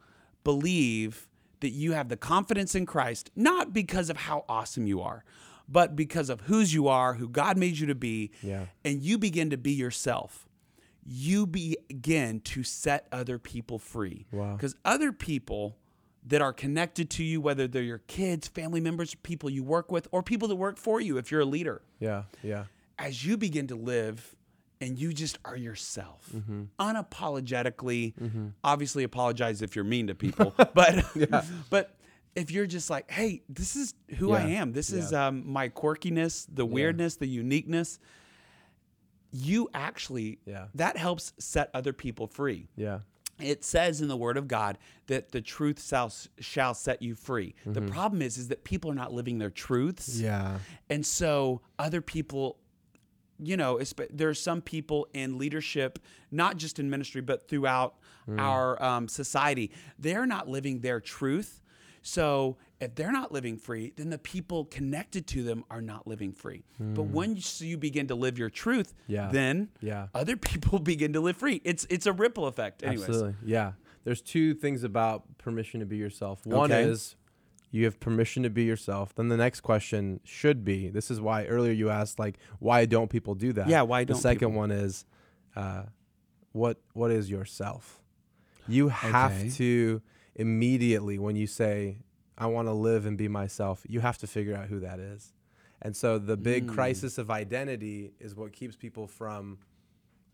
believe 0.46 1.28
that 1.60 1.70
you 1.70 1.92
have 1.92 2.08
the 2.08 2.16
confidence 2.16 2.76
in 2.76 2.86
Christ, 2.86 3.30
not 3.34 3.72
because 3.72 4.08
of 4.10 4.16
how 4.16 4.44
awesome 4.48 4.86
you 4.86 5.00
are, 5.02 5.24
but 5.68 5.96
because 5.96 6.30
of 6.30 6.42
whose 6.42 6.72
you 6.72 6.86
are, 6.86 7.14
who 7.14 7.28
God 7.28 7.56
made 7.58 7.78
you 7.78 7.86
to 7.88 7.96
be, 7.96 8.30
Yeah. 8.42 8.66
and 8.84 9.02
you 9.02 9.18
begin 9.18 9.50
to 9.50 9.56
be 9.56 9.72
yourself, 9.72 10.48
you 11.04 11.46
begin 11.48 12.38
to 12.40 12.62
set 12.62 13.08
other 13.10 13.38
people 13.40 13.80
free. 13.80 14.26
Wow. 14.30 14.54
Because 14.54 14.76
other 14.84 15.10
people 15.12 15.76
that 16.24 16.40
are 16.40 16.52
connected 16.52 17.10
to 17.10 17.24
you, 17.24 17.40
whether 17.40 17.66
they're 17.66 17.82
your 17.82 17.98
kids, 18.06 18.46
family 18.46 18.80
members, 18.80 19.16
people 19.16 19.50
you 19.50 19.64
work 19.64 19.90
with, 19.90 20.06
or 20.12 20.22
people 20.22 20.46
that 20.48 20.56
work 20.56 20.76
for 20.78 21.00
you 21.00 21.18
if 21.18 21.30
you're 21.32 21.40
a 21.40 21.44
leader, 21.44 21.82
Yeah. 21.98 22.24
Yeah. 22.44 22.66
as 22.98 23.24
you 23.26 23.36
begin 23.36 23.66
to 23.68 23.74
live 23.76 24.36
and 24.86 24.98
you 24.98 25.12
just 25.12 25.38
are 25.44 25.56
yourself. 25.56 26.28
Mm-hmm. 26.34 26.62
unapologetically 26.78 28.14
obviously 28.64 29.04
apologize 29.04 29.62
if 29.62 29.74
you're 29.76 29.84
mean 29.84 30.06
to 30.06 30.14
people 30.14 30.54
but 30.74 31.04
but 31.70 31.96
if 32.34 32.50
you're 32.50 32.66
just 32.66 32.88
like 32.90 33.10
hey 33.10 33.42
this 33.48 33.76
is 33.76 33.94
who 34.18 34.32
i 34.32 34.42
am. 34.42 34.72
This 34.72 34.92
is 34.92 35.12
um, 35.12 35.46
my 35.46 35.68
quirkiness 35.68 36.46
the 36.52 36.64
weirdness 36.66 37.16
the 37.16 37.26
uniqueness. 37.26 37.98
You 39.32 39.68
actually 39.74 40.38
Yeah. 40.46 40.66
that 40.74 40.96
helps 40.96 41.32
set 41.38 41.70
other 41.74 41.92
people 41.92 42.26
free. 42.26 42.68
Yeah. 42.76 43.00
it 43.38 43.64
says 43.64 44.00
in 44.00 44.08
the 44.08 44.16
word 44.16 44.36
of 44.38 44.48
god 44.48 44.78
that 45.08 45.30
the 45.32 45.40
truth 45.42 45.84
shall, 45.86 46.10
shall 46.38 46.72
set 46.74 47.02
you 47.02 47.14
free. 47.14 47.54
The 47.66 47.82
problem 47.82 48.22
is 48.22 48.38
is 48.38 48.48
that 48.48 48.64
people 48.64 48.90
are 48.90 48.94
not 48.94 49.12
living 49.12 49.38
their 49.38 49.50
truths. 49.50 50.18
Yeah. 50.20 50.58
and 50.88 51.04
so 51.04 51.60
other 51.78 52.00
people, 52.00 52.56
you 53.42 53.56
know, 53.56 53.76
espe- 53.76 54.08
there 54.10 54.28
are 54.28 54.34
some 54.34 54.60
people 54.62 55.08
in 55.14 55.38
leadership, 55.38 55.98
not 56.30 56.56
just 56.56 56.78
in 56.78 56.88
ministry, 56.90 57.20
but 57.20 57.48
throughout 57.48 57.94
our 58.38 58.82
um, 58.82 59.06
society. 59.08 59.70
They're 59.98 60.26
not 60.26 60.48
living 60.48 60.80
their 60.80 61.00
truth. 61.00 61.60
So 62.02 62.56
if 62.80 62.94
they're 62.94 63.12
not 63.12 63.32
living 63.32 63.56
free, 63.56 63.92
then 63.96 64.10
the 64.10 64.18
people 64.18 64.64
connected 64.66 65.26
to 65.28 65.42
them 65.42 65.64
are 65.70 65.80
not 65.82 66.06
living 66.06 66.32
free. 66.32 66.62
But 66.78 67.04
when 67.04 67.36
you, 67.36 67.42
you 67.60 67.76
begin 67.76 68.06
to 68.08 68.14
live 68.14 68.38
your 68.38 68.50
truth, 68.50 68.94
Yeah. 69.08 69.28
then 69.32 69.68
Yeah. 69.80 70.08
other 70.14 70.36
people 70.50 70.78
begin 70.78 71.12
to 71.14 71.20
live 71.20 71.36
free. 71.36 71.60
It's 71.64 71.86
it's 71.90 72.06
a 72.06 72.12
ripple 72.12 72.46
effect. 72.46 72.82
Anyways, 72.84 73.08
Absolutely. 73.08 73.34
Yeah. 73.44 73.72
There's 74.04 74.20
two 74.22 74.54
things 74.54 74.84
about 74.84 75.36
permission 75.38 75.80
to 75.80 75.86
be 75.86 75.96
yourself. 75.96 76.46
One 76.46 76.70
Okay. 76.70 76.84
is 76.84 77.16
you 77.70 77.84
have 77.84 77.98
permission 78.00 78.42
to 78.44 78.50
be 78.50 78.64
yourself. 78.64 79.14
Then 79.14 79.28
the 79.28 79.36
next 79.36 79.60
question 79.60 80.20
should 80.24 80.64
be 80.64 80.88
this 80.88 81.10
is 81.10 81.20
why 81.20 81.44
earlier 81.46 81.72
you 81.72 81.90
asked 81.90 82.18
like 82.18 82.38
why 82.58 82.86
don't 82.86 83.08
people 83.10 83.34
do 83.34 83.52
that? 83.54 83.66
Yeah, 83.68 83.82
why 83.82 84.04
don't 84.04 84.16
the 84.16 84.20
second 84.22 84.48
people? 84.50 84.58
one 84.58 84.70
is 84.70 85.04
uh, 85.56 85.82
what 86.52 86.78
what 86.94 87.10
is 87.10 87.30
yourself? 87.30 88.00
You 88.68 88.88
have 88.88 89.32
Okay. 89.32 89.50
to 89.50 90.02
immediately 90.34 91.18
when 91.18 91.36
you 91.36 91.46
say 91.46 91.98
I 92.38 92.46
want 92.46 92.68
to 92.68 92.72
live 92.72 93.06
and 93.06 93.16
be 93.16 93.28
myself, 93.28 93.82
you 93.88 94.00
have 94.00 94.18
to 94.18 94.26
figure 94.26 94.54
out 94.54 94.66
who 94.68 94.80
that 94.80 94.98
is. 94.98 95.32
And 95.82 95.96
so 95.96 96.18
the 96.18 96.36
big 96.36 96.66
Mm. 96.66 96.74
crisis 96.74 97.18
of 97.18 97.30
identity 97.30 98.12
is 98.20 98.34
what 98.34 98.52
keeps 98.52 98.76
people 98.76 99.06
from 99.06 99.58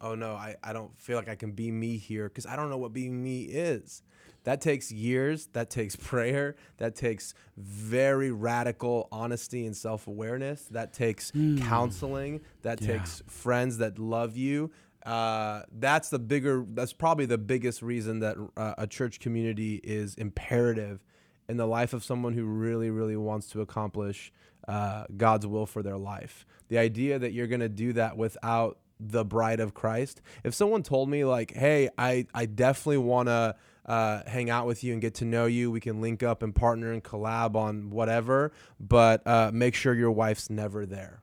oh 0.03 0.15
no, 0.15 0.35
I, 0.35 0.57
I 0.63 0.73
don't 0.73 0.99
feel 0.99 1.17
like 1.17 1.29
I 1.29 1.37
can 1.37 1.53
be 1.53 1.71
me 1.71 1.97
here 1.97 2.29
because 2.29 2.47
I 2.47 2.57
don't 2.57 2.69
know 2.69 2.79
what 2.79 2.93
being 2.93 3.23
me 3.23 3.43
is. 3.43 4.03
That 4.45 4.61
takes 4.61 4.91
years. 4.91 5.47
That 5.53 5.71
takes 5.71 5.97
prayer. 5.97 6.57
That 6.79 6.97
takes 6.97 7.35
very 7.57 8.31
radical 8.31 9.09
honesty 9.13 9.67
and 9.67 9.77
self 9.77 10.07
awareness. 10.07 10.65
That 10.71 10.93
takes 10.93 11.31
counseling. 11.31 12.41
That. 12.63 12.81
Yeah. 12.81 12.99
takes 12.99 13.23
friends 13.27 13.79
that 13.79 13.99
love 13.99 14.37
you. 14.37 14.71
Uh, 15.05 15.63
that's 15.73 16.11
the 16.11 16.19
bigger, 16.19 16.65
that's 16.75 16.93
probably 16.93 17.27
the 17.27 17.39
biggest 17.39 17.83
reason 17.83 18.21
that 18.21 18.37
uh, 18.57 18.75
a 18.79 18.87
church 18.87 19.19
community 19.19 19.81
is 19.83 20.15
imperative 20.15 21.01
in 21.49 21.57
the 21.57 21.67
life 21.67 21.93
of 21.93 22.05
someone 22.05 22.35
who 22.35 22.45
really, 22.45 22.89
really 22.89 23.17
wants 23.17 23.49
to 23.49 23.61
accomplish 23.61 24.33
uh, 24.69 25.05
God's 25.17 25.47
will 25.47 25.67
for 25.67 25.83
their 25.83 25.99
life. 25.99 26.47
The 26.69 26.79
idea 26.79 27.19
that 27.19 27.33
you're 27.33 27.49
going 27.49 27.61
to 27.61 27.69
do 27.69 27.93
that 27.95 28.17
without 28.17 28.79
the 29.11 29.25
bride 29.25 29.61
of 29.61 29.75
Christ. 29.75 30.21
If 30.45 30.55
someone 30.55 30.83
told 30.83 31.09
me 31.09 31.25
like, 31.25 31.53
"Hey, 31.55 31.89
I 31.99 32.27
I 32.35 32.47
definitely 32.47 32.99
want 32.99 33.29
to 33.29 33.57
uh, 33.87 34.23
hang 34.27 34.49
out 34.51 34.67
with 34.67 34.85
you 34.85 34.93
and 34.93 35.03
get 35.03 35.15
to 35.15 35.25
know 35.25 35.47
you. 35.47 35.71
We 35.71 35.81
can 35.81 36.01
link 36.01 36.23
up 36.23 36.43
and 36.43 36.55
partner 36.55 36.93
and 36.93 37.03
collab 37.03 37.57
on 37.57 37.91
whatever, 37.91 38.53
but 38.79 39.27
uh, 39.27 39.51
make 39.53 39.75
sure 39.75 39.95
your 39.95 40.13
wife's 40.13 40.51
never 40.51 40.87
there." 40.87 41.23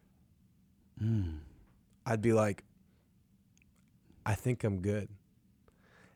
I'd 2.06 2.22
be 2.22 2.34
like, 2.34 2.64
"I 4.26 4.36
think 4.36 4.64
I'm 4.64 4.82
good." 4.82 5.10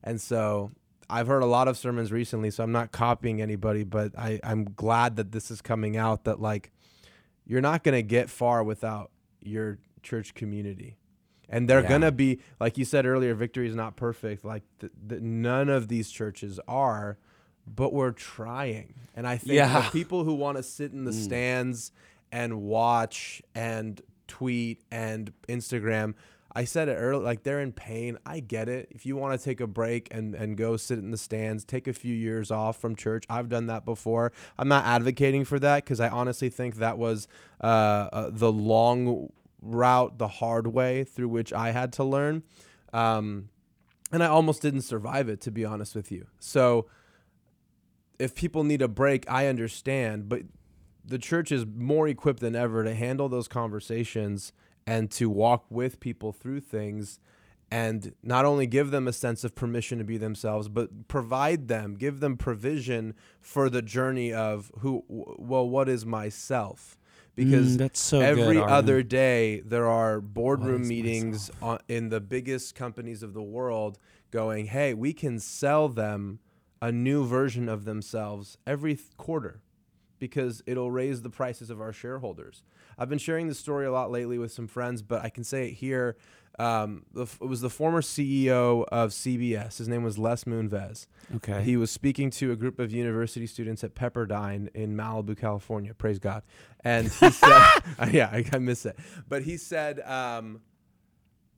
And 0.04 0.20
so 0.20 0.72
I've 1.10 1.28
heard 1.28 1.44
a 1.44 1.48
lot 1.48 1.68
of 1.68 1.78
sermons 1.78 2.12
recently, 2.12 2.52
so 2.52 2.64
I'm 2.64 2.72
not 2.72 2.92
copying 2.92 3.42
anybody, 3.42 3.84
but 3.84 4.18
I, 4.18 4.40
I'm 4.44 4.66
glad 4.66 5.16
that 5.16 5.32
this 5.32 5.52
is 5.52 5.62
coming 5.62 5.96
out 5.96 6.26
that 6.26 6.42
like 6.42 6.72
you're 7.46 7.62
not 7.62 7.84
gonna 7.84 8.02
get 8.02 8.30
far 8.30 8.64
without 8.64 9.12
your 9.42 9.80
church 10.02 10.34
community. 10.34 10.98
And 11.50 11.70
they're 11.70 11.82
Yeah. 11.84 11.90
gonna 11.90 12.12
be, 12.12 12.40
like 12.60 12.78
you 12.78 12.86
said 12.86 13.06
earlier, 13.06 13.34
victory 13.36 13.68
is 13.68 13.76
not 13.76 13.96
perfect. 13.96 14.44
Like 14.46 14.64
th- 14.80 14.92
th- 15.10 15.22
none 15.22 15.70
of 15.70 15.88
these 15.88 16.10
churches 16.10 16.60
are, 16.68 17.18
but 17.68 17.94
we're 17.94 18.12
trying. 18.12 18.94
And 19.16 19.28
I 19.28 19.38
think 19.38 19.54
Yeah. 19.54 19.82
the 19.82 19.90
people 19.92 20.24
who 20.24 20.34
want 20.34 20.58
to 20.58 20.64
sit 20.64 20.92
in 20.92 21.06
the 21.06 21.14
stands 21.14 21.92
and 22.32 22.62
watch 22.62 23.42
and 23.54 24.02
tweet 24.28 24.82
and 24.90 25.32
Instagram, 25.48 26.16
I 26.56 26.66
said 26.66 26.88
it 26.88 26.94
earlier, 26.96 27.24
like 27.24 27.44
they're 27.44 27.60
in 27.62 27.72
pain. 27.72 28.18
I 28.26 28.40
get 28.40 28.70
it. 28.70 28.88
If 28.92 29.06
you 29.06 29.16
want 29.16 29.40
to 29.40 29.44
take 29.44 29.60
a 29.60 29.66
break 29.68 30.08
and, 30.14 30.36
and 30.36 30.56
go 30.56 30.78
sit 30.78 31.00
in 31.00 31.12
the 31.12 31.18
stands, 31.18 31.64
take 31.66 31.88
a 31.88 31.94
few 31.94 32.14
years 32.16 32.52
off 32.52 32.78
from 32.80 32.96
church. 32.96 33.26
I've 33.30 33.50
done 33.50 33.66
that 33.68 33.86
before. 33.86 34.32
I'm 34.58 34.68
not 34.68 34.86
advocating 34.86 35.46
for 35.46 35.58
that 35.60 35.84
because 35.84 36.00
I 36.00 36.10
honestly 36.10 36.50
think 36.50 36.76
that 36.76 36.98
was 36.98 37.28
uh, 37.62 37.66
uh, 37.66 38.30
the 38.32 38.52
long 38.52 39.32
route, 39.64 40.18
the 40.18 40.28
hard 40.28 40.68
way 40.68 41.04
through 41.04 41.30
which 41.30 41.54
I 41.54 41.72
had 41.72 41.94
to 41.94 42.04
learn. 42.04 42.44
Um, 42.92 43.50
and 44.12 44.24
I 44.24 44.28
almost 44.28 44.62
didn't 44.62 44.82
survive 44.82 45.30
it, 45.30 45.42
to 45.42 45.52
be 45.52 45.66
honest 45.66 45.96
with 45.96 46.12
you. 46.12 46.28
So 46.40 46.88
if 48.20 48.36
people 48.36 48.64
need 48.64 48.82
a 48.82 48.88
break, 48.88 49.30
I 49.30 49.48
understand, 49.48 50.30
but 50.30 50.44
the 51.04 51.18
church 51.18 51.52
is 51.52 51.66
more 51.66 52.08
equipped 52.08 52.40
than 52.40 52.56
ever 52.56 52.84
to 52.84 52.94
handle 52.94 53.28
those 53.28 53.48
conversations 53.48 54.54
and 54.86 55.10
to 55.12 55.30
walk 55.30 55.66
with 55.70 56.00
people 56.00 56.32
through 56.32 56.60
things 56.62 57.20
and 57.72 58.14
not 58.22 58.46
only 58.46 58.68
give 58.68 58.92
them 58.92 59.08
a 59.08 59.14
sense 59.14 59.44
of 59.44 59.56
permission 59.56 59.98
to 59.98 60.04
be 60.04 60.18
themselves 60.18 60.68
but 60.68 61.08
provide 61.08 61.68
them 61.68 61.96
give 61.96 62.20
them 62.20 62.38
provision 62.38 63.14
for 63.42 63.70
the 63.70 63.82
journey 63.82 64.32
of 64.32 64.72
who 64.80 65.04
well 65.08 65.68
what 65.68 65.90
is 65.90 66.06
myself 66.06 66.98
because 67.36 67.76
Mm, 67.76 67.78
that's 67.80 68.00
so 68.00 68.22
every 68.22 68.56
good, 68.56 68.64
other 68.70 69.04
day 69.04 69.62
there 69.62 69.88
are 69.88 70.22
boardroom 70.22 70.88
meetings 70.88 71.50
on, 71.62 71.80
in 71.88 72.10
the 72.10 72.20
biggest 72.22 72.76
companies 72.76 73.24
of 73.24 73.34
the 73.34 73.42
world 73.42 73.98
going 74.32 74.68
hey 74.68 74.94
we 74.94 75.14
can 75.14 75.40
sell 75.40 75.90
them 75.90 76.40
a 76.82 76.92
new 76.92 77.26
version 77.26 77.70
of 77.70 77.86
themselves 77.86 78.58
every 78.68 78.96
th- 78.96 79.08
quarter 79.18 79.62
because 80.20 80.62
it'll 80.66 80.92
raise 80.92 81.22
the 81.22 81.30
prices 81.30 81.70
of 81.70 81.82
our 81.82 81.92
shareholders. 81.92 82.64
I've 82.98 83.10
been 83.10 83.18
sharing 83.18 83.48
this 83.50 83.60
story 83.60 83.86
a 83.86 83.92
lot 83.92 84.10
lately 84.10 84.38
with 84.38 84.54
some 84.54 84.68
friends, 84.68 85.02
but 85.02 85.22
I 85.22 85.30
can 85.30 85.44
say 85.44 85.68
it 85.68 85.74
here. 85.74 86.16
Um, 86.60 87.04
the, 87.14 87.24
it 87.24 87.48
was 87.48 87.62
the 87.62 87.70
former 87.70 88.02
CEO 88.02 88.86
of 88.92 89.10
CBS. 89.10 89.78
His 89.80 89.88
name 89.88 90.04
was 90.04 90.18
Les 90.20 90.44
Moonves. 90.44 91.08
Okay. 91.38 91.64
He 91.64 91.78
was 91.78 91.90
speaking 91.90 92.30
to 92.32 92.52
a 92.52 92.56
group 92.56 92.78
of 92.80 92.92
university 92.92 93.48
students 93.48 93.84
at 93.84 93.96
Pepperdine 93.96 94.70
in 94.76 94.96
Malibu, 94.96 95.36
California. 95.36 95.94
Praise 95.96 96.20
God. 96.20 96.44
And 96.84 97.08
he 97.08 97.30
said, 97.32 97.68
yeah, 98.12 98.30
I, 98.32 98.46
I 98.54 98.60
miss 98.60 98.86
it. 98.86 98.98
But 99.28 99.42
he 99.44 99.58
said, 99.58 100.00
um, 100.02 100.62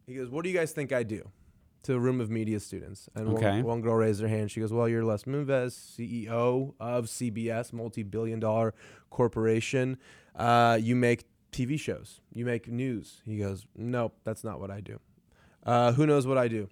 he 0.07 0.15
goes, 0.15 0.29
What 0.29 0.43
do 0.43 0.49
you 0.49 0.55
guys 0.57 0.71
think 0.71 0.93
I 0.93 1.03
do? 1.03 1.29
To 1.83 1.93
a 1.93 1.99
room 1.99 2.19
of 2.21 2.29
media 2.31 2.59
students. 2.59 3.09
And 3.15 3.27
Okay. 3.35 3.57
one, 3.57 3.63
one 3.63 3.81
girl 3.81 3.95
raised 3.95 4.21
her 4.21 4.27
hand. 4.27 4.49
She 4.49 4.59
goes, 4.61 4.71
Well, 4.73 4.87
you're 4.87 5.03
Les 5.03 5.23
Moonves, 5.25 5.73
CEO 5.73 6.73
of 6.79 7.05
CBS, 7.07 7.73
multi 7.73 8.01
billion 8.03 8.39
dollar 8.39 8.73
corporation. 9.09 9.97
Uh, 10.35 10.77
you 10.81 10.95
make 10.95 11.25
TV 11.55 11.79
shows, 11.79 12.21
you 12.33 12.45
make 12.45 12.67
news. 12.67 13.21
He 13.25 13.37
goes, 13.37 13.65
Nope, 13.75 14.17
that's 14.23 14.43
not 14.43 14.59
what 14.59 14.69
I 14.69 14.81
do. 14.81 14.99
Uh, 15.65 15.93
who 15.93 16.05
knows 16.05 16.27
what 16.27 16.37
I 16.37 16.47
do? 16.47 16.67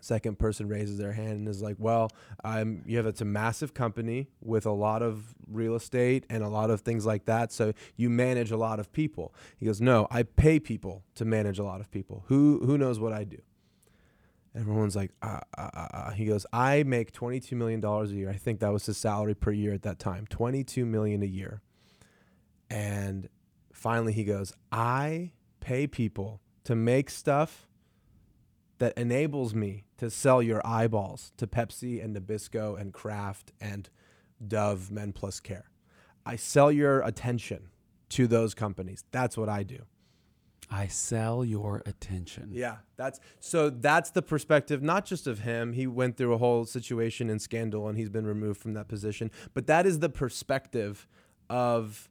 Second 0.00 0.38
person 0.38 0.68
raises 0.68 0.96
their 0.98 1.12
hand 1.12 1.38
and 1.40 1.48
is 1.48 1.60
like, 1.60 1.76
"Well, 1.78 2.10
I'm. 2.42 2.82
You 2.86 2.96
have 2.96 3.06
it's 3.06 3.20
a 3.20 3.26
massive 3.26 3.74
company 3.74 4.28
with 4.40 4.64
a 4.64 4.70
lot 4.70 5.02
of 5.02 5.34
real 5.46 5.74
estate 5.74 6.24
and 6.30 6.42
a 6.42 6.48
lot 6.48 6.70
of 6.70 6.80
things 6.80 7.04
like 7.04 7.26
that. 7.26 7.52
So 7.52 7.74
you 7.96 8.08
manage 8.08 8.50
a 8.50 8.56
lot 8.56 8.80
of 8.80 8.90
people." 8.92 9.34
He 9.58 9.66
goes, 9.66 9.78
"No, 9.80 10.08
I 10.10 10.22
pay 10.22 10.58
people 10.58 11.04
to 11.16 11.26
manage 11.26 11.58
a 11.58 11.64
lot 11.64 11.80
of 11.80 11.90
people. 11.90 12.24
Who 12.28 12.60
who 12.64 12.78
knows 12.78 12.98
what 12.98 13.12
I 13.12 13.24
do?" 13.24 13.42
Everyone's 14.54 14.96
like, 14.96 15.12
uh, 15.22 15.40
uh, 15.56 15.68
uh. 15.74 16.10
He 16.12 16.24
goes, 16.24 16.46
"I 16.50 16.82
make 16.82 17.12
twenty 17.12 17.38
two 17.38 17.56
million 17.56 17.80
dollars 17.80 18.10
a 18.10 18.14
year. 18.14 18.30
I 18.30 18.36
think 18.36 18.60
that 18.60 18.72
was 18.72 18.86
his 18.86 18.96
salary 18.96 19.34
per 19.34 19.52
year 19.52 19.74
at 19.74 19.82
that 19.82 19.98
time. 19.98 20.26
Twenty 20.28 20.64
two 20.64 20.86
million 20.86 21.22
a 21.22 21.26
year." 21.26 21.60
And 22.70 23.28
finally, 23.80 24.12
he 24.12 24.24
goes, 24.24 24.52
"I 24.70 25.32
pay 25.60 25.86
people 25.86 26.40
to 26.64 26.74
make 26.74 27.10
stuff." 27.10 27.66
that 28.80 28.96
enables 28.96 29.54
me 29.54 29.84
to 29.98 30.10
sell 30.10 30.42
your 30.42 30.66
eyeballs 30.66 31.32
to 31.36 31.46
Pepsi 31.46 32.02
and 32.02 32.16
Nabisco 32.16 32.80
and 32.80 32.92
Kraft 32.92 33.52
and 33.60 33.90
Dove 34.44 34.90
Men 34.90 35.12
Plus 35.12 35.38
Care. 35.38 35.70
I 36.26 36.36
sell 36.36 36.72
your 36.72 37.02
attention 37.02 37.68
to 38.10 38.26
those 38.26 38.54
companies. 38.54 39.04
That's 39.12 39.36
what 39.36 39.48
I 39.48 39.62
do. 39.62 39.84
I 40.70 40.86
sell 40.86 41.44
your 41.44 41.82
attention. 41.84 42.50
Yeah, 42.52 42.76
that's 42.96 43.18
so 43.40 43.70
that's 43.70 44.10
the 44.10 44.22
perspective 44.22 44.82
not 44.82 45.04
just 45.04 45.26
of 45.26 45.40
him. 45.40 45.72
He 45.72 45.86
went 45.86 46.16
through 46.16 46.32
a 46.32 46.38
whole 46.38 46.64
situation 46.64 47.28
and 47.28 47.42
scandal 47.42 47.88
and 47.88 47.98
he's 47.98 48.08
been 48.08 48.26
removed 48.26 48.60
from 48.60 48.74
that 48.74 48.88
position, 48.88 49.30
but 49.52 49.66
that 49.66 49.84
is 49.84 49.98
the 49.98 50.08
perspective 50.08 51.08
of 51.48 52.08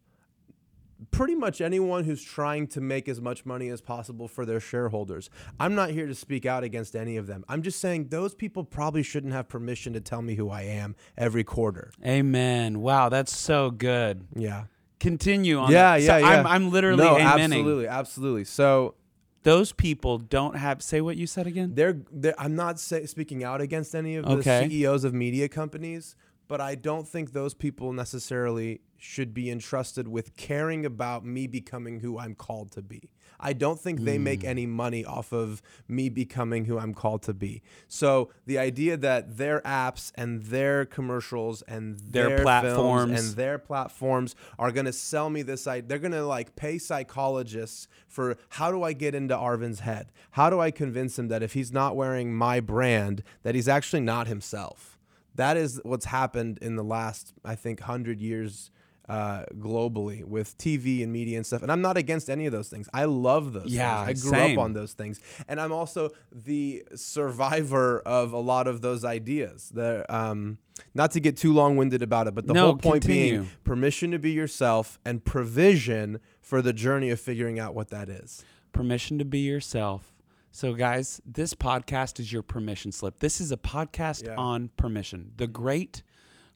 pretty 1.11 1.35
much 1.35 1.61
anyone 1.61 2.03
who's 2.03 2.21
trying 2.23 2.67
to 2.67 2.81
make 2.81 3.07
as 3.07 3.21
much 3.21 3.45
money 3.45 3.69
as 3.69 3.81
possible 3.81 4.27
for 4.27 4.45
their 4.45 4.59
shareholders. 4.59 5.29
I'm 5.59 5.75
not 5.75 5.91
here 5.91 6.07
to 6.07 6.15
speak 6.15 6.45
out 6.45 6.63
against 6.63 6.95
any 6.95 7.17
of 7.17 7.27
them. 7.27 7.45
I'm 7.47 7.61
just 7.61 7.79
saying 7.79 8.09
those 8.09 8.33
people 8.35 8.63
probably 8.63 9.03
shouldn't 9.03 9.33
have 9.33 9.47
permission 9.47 9.93
to 9.93 10.01
tell 10.01 10.21
me 10.21 10.35
who 10.35 10.49
I 10.49 10.63
am 10.63 10.95
every 11.17 11.43
quarter. 11.43 11.91
Amen. 12.05 12.81
Wow, 12.81 13.09
that's 13.09 13.35
so 13.35 13.71
good. 13.71 14.25
Yeah. 14.35 14.65
Continue 14.99 15.57
on. 15.59 15.71
Yeah, 15.71 15.93
that. 15.97 16.01
yeah, 16.03 16.07
So 16.07 16.17
yeah. 16.17 16.27
I'm, 16.27 16.47
I'm 16.47 16.71
literally 16.71 17.03
no, 17.03 17.15
amening. 17.15 17.43
absolutely, 17.53 17.87
absolutely. 17.87 18.43
So 18.43 18.95
Those 19.43 19.71
people 19.71 20.17
don't 20.17 20.57
have. 20.57 20.81
Say 20.83 20.99
what 20.99 21.15
you 21.15 21.25
said 21.25 21.47
again. 21.47 21.71
they're, 21.73 22.01
they're 22.11 22.35
I'm 22.37 22.55
not 22.55 22.77
say, 22.81 23.05
speaking 23.05 23.41
out 23.43 23.61
against 23.61 23.95
any 23.95 24.17
of 24.17 24.25
the 24.25 24.43
CEOs 24.43 25.05
of 25.05 25.13
media 25.13 25.47
companies, 25.47 26.17
but 26.49 26.59
I 26.59 26.75
don't 26.75 27.07
think 27.07 27.31
those 27.31 27.53
people 27.53 27.93
necessarily 27.93 28.81
should 28.97 29.33
be 29.33 29.49
entrusted 29.49 30.09
with 30.09 30.35
caring 30.35 30.85
about 30.85 31.23
me 31.23 31.47
becoming 31.47 32.01
who 32.01 32.19
I'm 32.19 32.35
called 32.35 32.71
to 32.73 32.81
be. 32.81 33.11
I 33.39 33.53
don't 33.53 33.79
think 33.79 34.01
they 34.01 34.17
make 34.17 34.41
Hmm. 34.41 34.47
any 34.49 34.65
money 34.65 35.05
off 35.05 35.31
of 35.31 35.61
me 35.87 36.09
becoming 36.09 36.65
who 36.65 36.77
I'm 36.77 36.93
called 36.93 37.21
to 37.23 37.33
be. 37.33 37.61
So 37.87 38.31
the 38.45 38.57
idea 38.57 38.97
that 38.97 39.37
their 39.37 39.61
apps 39.61 40.11
and 40.15 40.43
their 40.43 40.83
commercials 40.85 41.61
and 41.61 41.97
Their 41.99 42.27
their, 42.29 42.39
platforms. 42.41 43.17
and 43.27 43.37
their 43.37 43.57
platforms 43.57 44.35
are 44.57 44.73
going 44.73 44.87
to 44.87 44.91
sell 44.91 45.29
me 45.29 45.41
this 45.43 45.65
idea. 45.67 45.87
They're 45.87 45.99
going 45.99 46.11
to 46.11 46.25
like 46.25 46.57
pay 46.57 46.77
psychologists 46.77 47.87
for 48.07 48.35
how 48.49 48.71
do 48.71 48.83
I 48.83 48.91
get 48.91 49.15
into 49.15 49.35
Arvin's 49.35 49.81
head? 49.81 50.11
How 50.31 50.49
do 50.49 50.59
I 50.59 50.71
convince 50.71 51.17
him 51.17 51.29
that 51.29 51.41
if 51.41 51.53
he's 51.53 51.71
not 51.71 51.95
wearing 51.95 52.33
my 52.33 52.59
brand, 52.59 53.23
that 53.43 53.55
he's 53.55 53.69
actually 53.69 54.01
not 54.01 54.27
himself? 54.27 54.98
That 55.35 55.57
is 55.57 55.79
what's 55.83 56.05
happened 56.05 56.59
in 56.61 56.75
the 56.75 56.83
last, 56.83 57.33
I 57.45 57.55
think, 57.55 57.79
hundred 57.81 58.19
years 58.21 58.71
uh, 59.07 59.43
globally 59.57 60.23
with 60.23 60.55
TV 60.59 61.01
and 61.01 61.11
media 61.11 61.37
and 61.37 61.45
stuff. 61.45 61.63
And 61.63 61.71
I'm 61.71 61.81
not 61.81 61.97
against 61.97 62.29
any 62.29 62.45
of 62.45 62.51
those 62.51 62.69
things. 62.69 62.87
I 62.93 63.05
love 63.05 63.53
those. 63.53 63.65
Yeah, 63.67 64.05
things. 64.05 64.23
I 64.23 64.29
grew 64.29 64.37
same. 64.39 64.59
up 64.59 64.63
on 64.63 64.73
those 64.73 64.93
things, 64.93 65.19
and 65.47 65.59
I'm 65.59 65.71
also 65.71 66.11
the 66.31 66.83
survivor 66.95 67.99
of 68.01 68.33
a 68.33 68.37
lot 68.39 68.67
of 68.67 68.81
those 68.81 69.03
ideas. 69.03 69.69
The 69.73 70.05
um, 70.13 70.57
not 70.93 71.11
to 71.11 71.19
get 71.19 71.37
too 71.37 71.53
long-winded 71.53 72.01
about 72.01 72.27
it, 72.27 72.35
but 72.35 72.47
the 72.47 72.53
No, 72.53 72.65
whole 72.67 72.77
point 72.77 73.01
continue. 73.03 73.31
being 73.39 73.49
permission 73.63 74.11
to 74.11 74.19
be 74.19 74.31
yourself 74.31 74.99
and 75.03 75.23
provision 75.25 76.19
for 76.41 76.61
the 76.61 76.71
journey 76.73 77.09
of 77.09 77.19
figuring 77.19 77.59
out 77.59 77.75
what 77.75 77.89
that 77.89 78.09
is. 78.09 78.43
permission 78.71 79.17
to 79.17 79.25
be 79.25 79.39
yourself. 79.39 80.13
So, 80.51 80.73
guys, 80.73 81.21
this 81.25 81.53
podcast 81.53 82.19
is 82.19 82.33
your 82.33 82.41
permission 82.41 82.91
slip. 82.91 83.19
This 83.19 83.39
is 83.39 83.51
a 83.51 83.57
podcast 83.57 84.25
Yeah. 84.25 84.35
on 84.35 84.69
permission, 84.77 85.31
the 85.37 85.45
mm-hmm. 85.45 85.53
great 85.53 86.03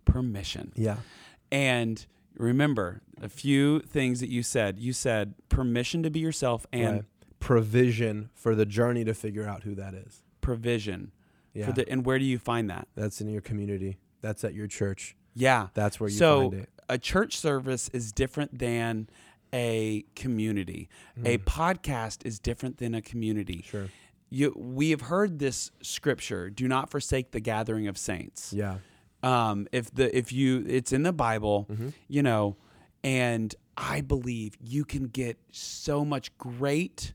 permission. 0.06 0.72
Yeah. 0.76 0.98
And 1.52 2.06
remember 2.36 3.02
a 3.22 3.30
few 3.30 3.80
things 3.82 4.20
that 4.20 4.30
you 4.30 4.42
said. 4.44 4.80
You 4.80 4.94
said 4.94 5.36
permission 5.50 6.02
to 6.04 6.10
be 6.10 6.20
yourself 6.20 6.66
and 6.74 6.92
Right. 6.94 7.04
provision 7.40 8.30
for 8.34 8.56
the 8.56 8.66
journey 8.66 9.04
to 9.06 9.14
figure 9.14 9.46
out 9.48 9.64
who 9.64 9.76
that 9.76 9.94
is. 9.94 10.22
provision. 10.42 11.12
Yeah. 11.54 11.68
For 11.68 11.72
the, 11.72 11.88
and 11.90 12.06
where 12.06 12.20
do 12.20 12.26
you 12.26 12.38
find 12.38 12.70
that? 12.70 12.90
That's 12.96 13.22
in 13.22 13.30
your 13.30 13.40
community. 13.42 13.98
That's 14.22 14.44
at 14.44 14.54
your 14.54 14.68
church. 14.68 15.16
Yeah. 15.36 15.68
That's 15.74 16.00
where 16.02 16.10
you 16.10 16.18
so 16.18 16.50
find 16.50 16.64
it. 16.64 16.70
a 16.90 16.98
church 16.98 17.38
service 17.38 17.88
is 17.94 18.12
different 18.12 18.60
than 18.60 19.08
a 19.54 20.04
community. 20.16 20.90
A 21.24 21.38
podcast 21.38 22.26
is 22.26 22.40
different 22.40 22.78
than 22.78 22.96
a 22.96 23.02
community. 23.02 23.60
Mm. 23.60 23.66
Sure. 23.66 23.88
You, 24.30 24.52
we 24.58 24.90
have 24.90 25.02
heard 25.02 25.38
this 25.40 25.70
scripture: 25.84 26.50
"Do 26.50 26.68
not 26.68 26.90
forsake 26.90 27.32
the 27.32 27.40
gathering 27.40 27.88
of 27.88 27.98
saints." 27.98 28.52
Yeah. 28.52 28.78
um, 29.22 29.68
if 29.72 29.94
the 29.94 30.16
if 30.18 30.34
you 30.34 30.66
it's 30.68 30.92
in 30.92 31.04
the 31.04 31.14
Bible, 31.14 31.68
Mm-hmm. 31.72 31.90
you 32.08 32.24
know, 32.24 32.58
and 33.04 33.54
I 33.78 34.02
believe 34.02 34.58
you 34.60 34.86
can 34.86 35.04
get 35.08 35.38
so 35.52 36.04
much 36.04 36.36
great. 36.40 37.14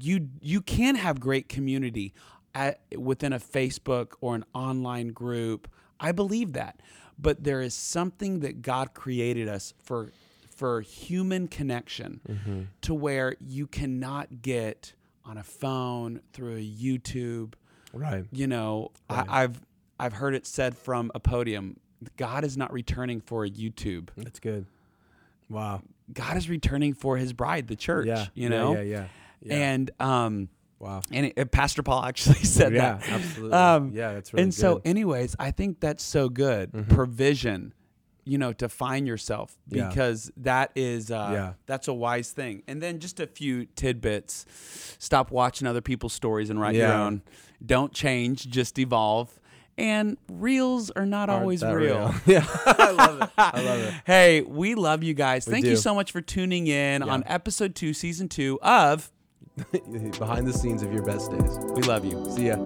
You 0.00 0.28
you 0.40 0.60
can 0.60 0.94
have 0.94 1.18
great 1.18 1.48
community 1.48 2.14
at, 2.54 2.80
within 2.96 3.32
a 3.32 3.40
Facebook 3.40 4.12
or 4.20 4.36
an 4.36 4.44
online 4.54 5.08
group. 5.08 5.68
I 5.98 6.12
believe 6.12 6.52
that, 6.52 6.80
but 7.18 7.42
there 7.42 7.60
is 7.60 7.74
something 7.74 8.38
that 8.40 8.62
God 8.62 8.94
created 8.94 9.48
us 9.48 9.74
for 9.82 10.12
for 10.58 10.80
human 10.80 11.46
connection 11.48 12.20
Mm-hmm. 12.28 12.60
to 12.82 12.92
where 12.94 13.34
you 13.40 13.66
cannot 13.68 14.42
get 14.42 14.92
on 15.24 15.38
a 15.38 15.42
phone 15.44 16.20
through 16.32 16.56
a 16.56 16.64
YouTube 16.64 17.54
Right. 17.92 18.24
you 18.32 18.46
know, 18.46 18.90
Right. 19.10 19.24
I, 19.28 19.42
I've 19.44 19.60
I've 20.00 20.12
heard 20.12 20.34
it 20.34 20.46
said 20.46 20.76
from 20.76 21.10
a 21.14 21.20
podium, 21.20 21.78
God 22.16 22.44
is 22.44 22.56
not 22.56 22.72
returning 22.72 23.20
for 23.20 23.44
a 23.44 23.50
YouTube. 23.50 24.08
That's 24.16 24.38
good. 24.40 24.66
Wow. 25.48 25.82
God 26.12 26.36
is 26.36 26.48
returning 26.48 26.92
for 26.94 27.16
His 27.16 27.32
bride, 27.32 27.66
the 27.68 27.76
church. 27.76 28.06
Yeah. 28.06 28.26
you 28.34 28.48
know, 28.48 28.74
Yeah. 28.74 28.80
Yeah. 28.82 29.06
yeah. 29.42 29.54
and 29.54 29.90
um, 30.00 30.48
wow. 30.78 31.00
and 31.12 31.26
it, 31.26 31.34
and 31.36 31.50
Pastor 31.50 31.82
Paul 31.82 32.04
actually 32.04 32.38
said 32.44 32.72
yeah. 32.74 32.96
that. 32.98 33.08
Absolutely. 33.08 33.56
Um, 33.56 33.92
yeah. 33.94 34.12
That's 34.14 34.32
really 34.32 34.42
and 34.44 34.54
so, 34.54 34.80
anyways, 34.84 35.34
I 35.38 35.50
think 35.50 35.80
that's 35.80 36.02
so 36.04 36.28
good. 36.28 36.72
Mhm. 36.72 36.88
Provision, 36.88 37.72
you 38.28 38.38
know, 38.38 38.52
to 38.52 38.68
find 38.68 39.06
yourself 39.06 39.56
Yeah. 39.68 39.88
because 39.88 40.30
that 40.36 40.70
is 40.76 41.10
uh, 41.10 41.30
Yeah. 41.32 41.52
that's 41.66 41.88
a 41.88 41.94
wise 41.94 42.30
thing. 42.32 42.62
And 42.68 42.82
then 42.82 42.98
just 43.00 43.18
a 43.20 43.26
few 43.26 43.66
tidbits: 43.74 44.44
stop 44.98 45.30
watching 45.30 45.66
other 45.66 45.80
people's 45.80 46.12
stories 46.12 46.50
and 46.50 46.60
write 46.60 46.74
your 46.74 46.92
own. 46.92 47.22
Don't 47.64 47.92
change, 47.92 48.48
just 48.48 48.78
evolve. 48.78 49.40
And 49.76 50.16
reels 50.28 50.90
are 50.90 51.06
not 51.06 51.28
Aren't 51.30 51.42
always 51.42 51.60
that 51.60 51.70
real. 51.72 52.12
yeah. 52.26 52.44
I 52.66 52.90
love 52.90 53.22
it. 53.22 53.30
I 53.38 53.62
love 53.62 53.78
it. 53.80 53.94
Hey, 54.06 54.40
we 54.42 54.74
love 54.74 55.04
you 55.04 55.14
guys. 55.14 55.46
We 55.46 55.52
Thank 55.52 55.66
you 55.66 55.76
so 55.76 55.94
much 55.94 56.10
for 56.10 56.20
tuning 56.20 56.66
in 56.66 57.02
Yeah. 57.02 57.12
on 57.12 57.22
episode 57.26 57.76
two, 57.76 57.92
season 57.94 58.28
two 58.28 58.58
of 58.60 59.10
Behind 60.18 60.46
the 60.46 60.52
scenes 60.52 60.82
of 60.82 60.92
your 60.92 61.02
best 61.04 61.30
days. 61.30 61.58
We 61.74 61.82
Love 61.82 62.04
You. 62.04 62.26
See 62.30 62.46
ya. 62.48 62.56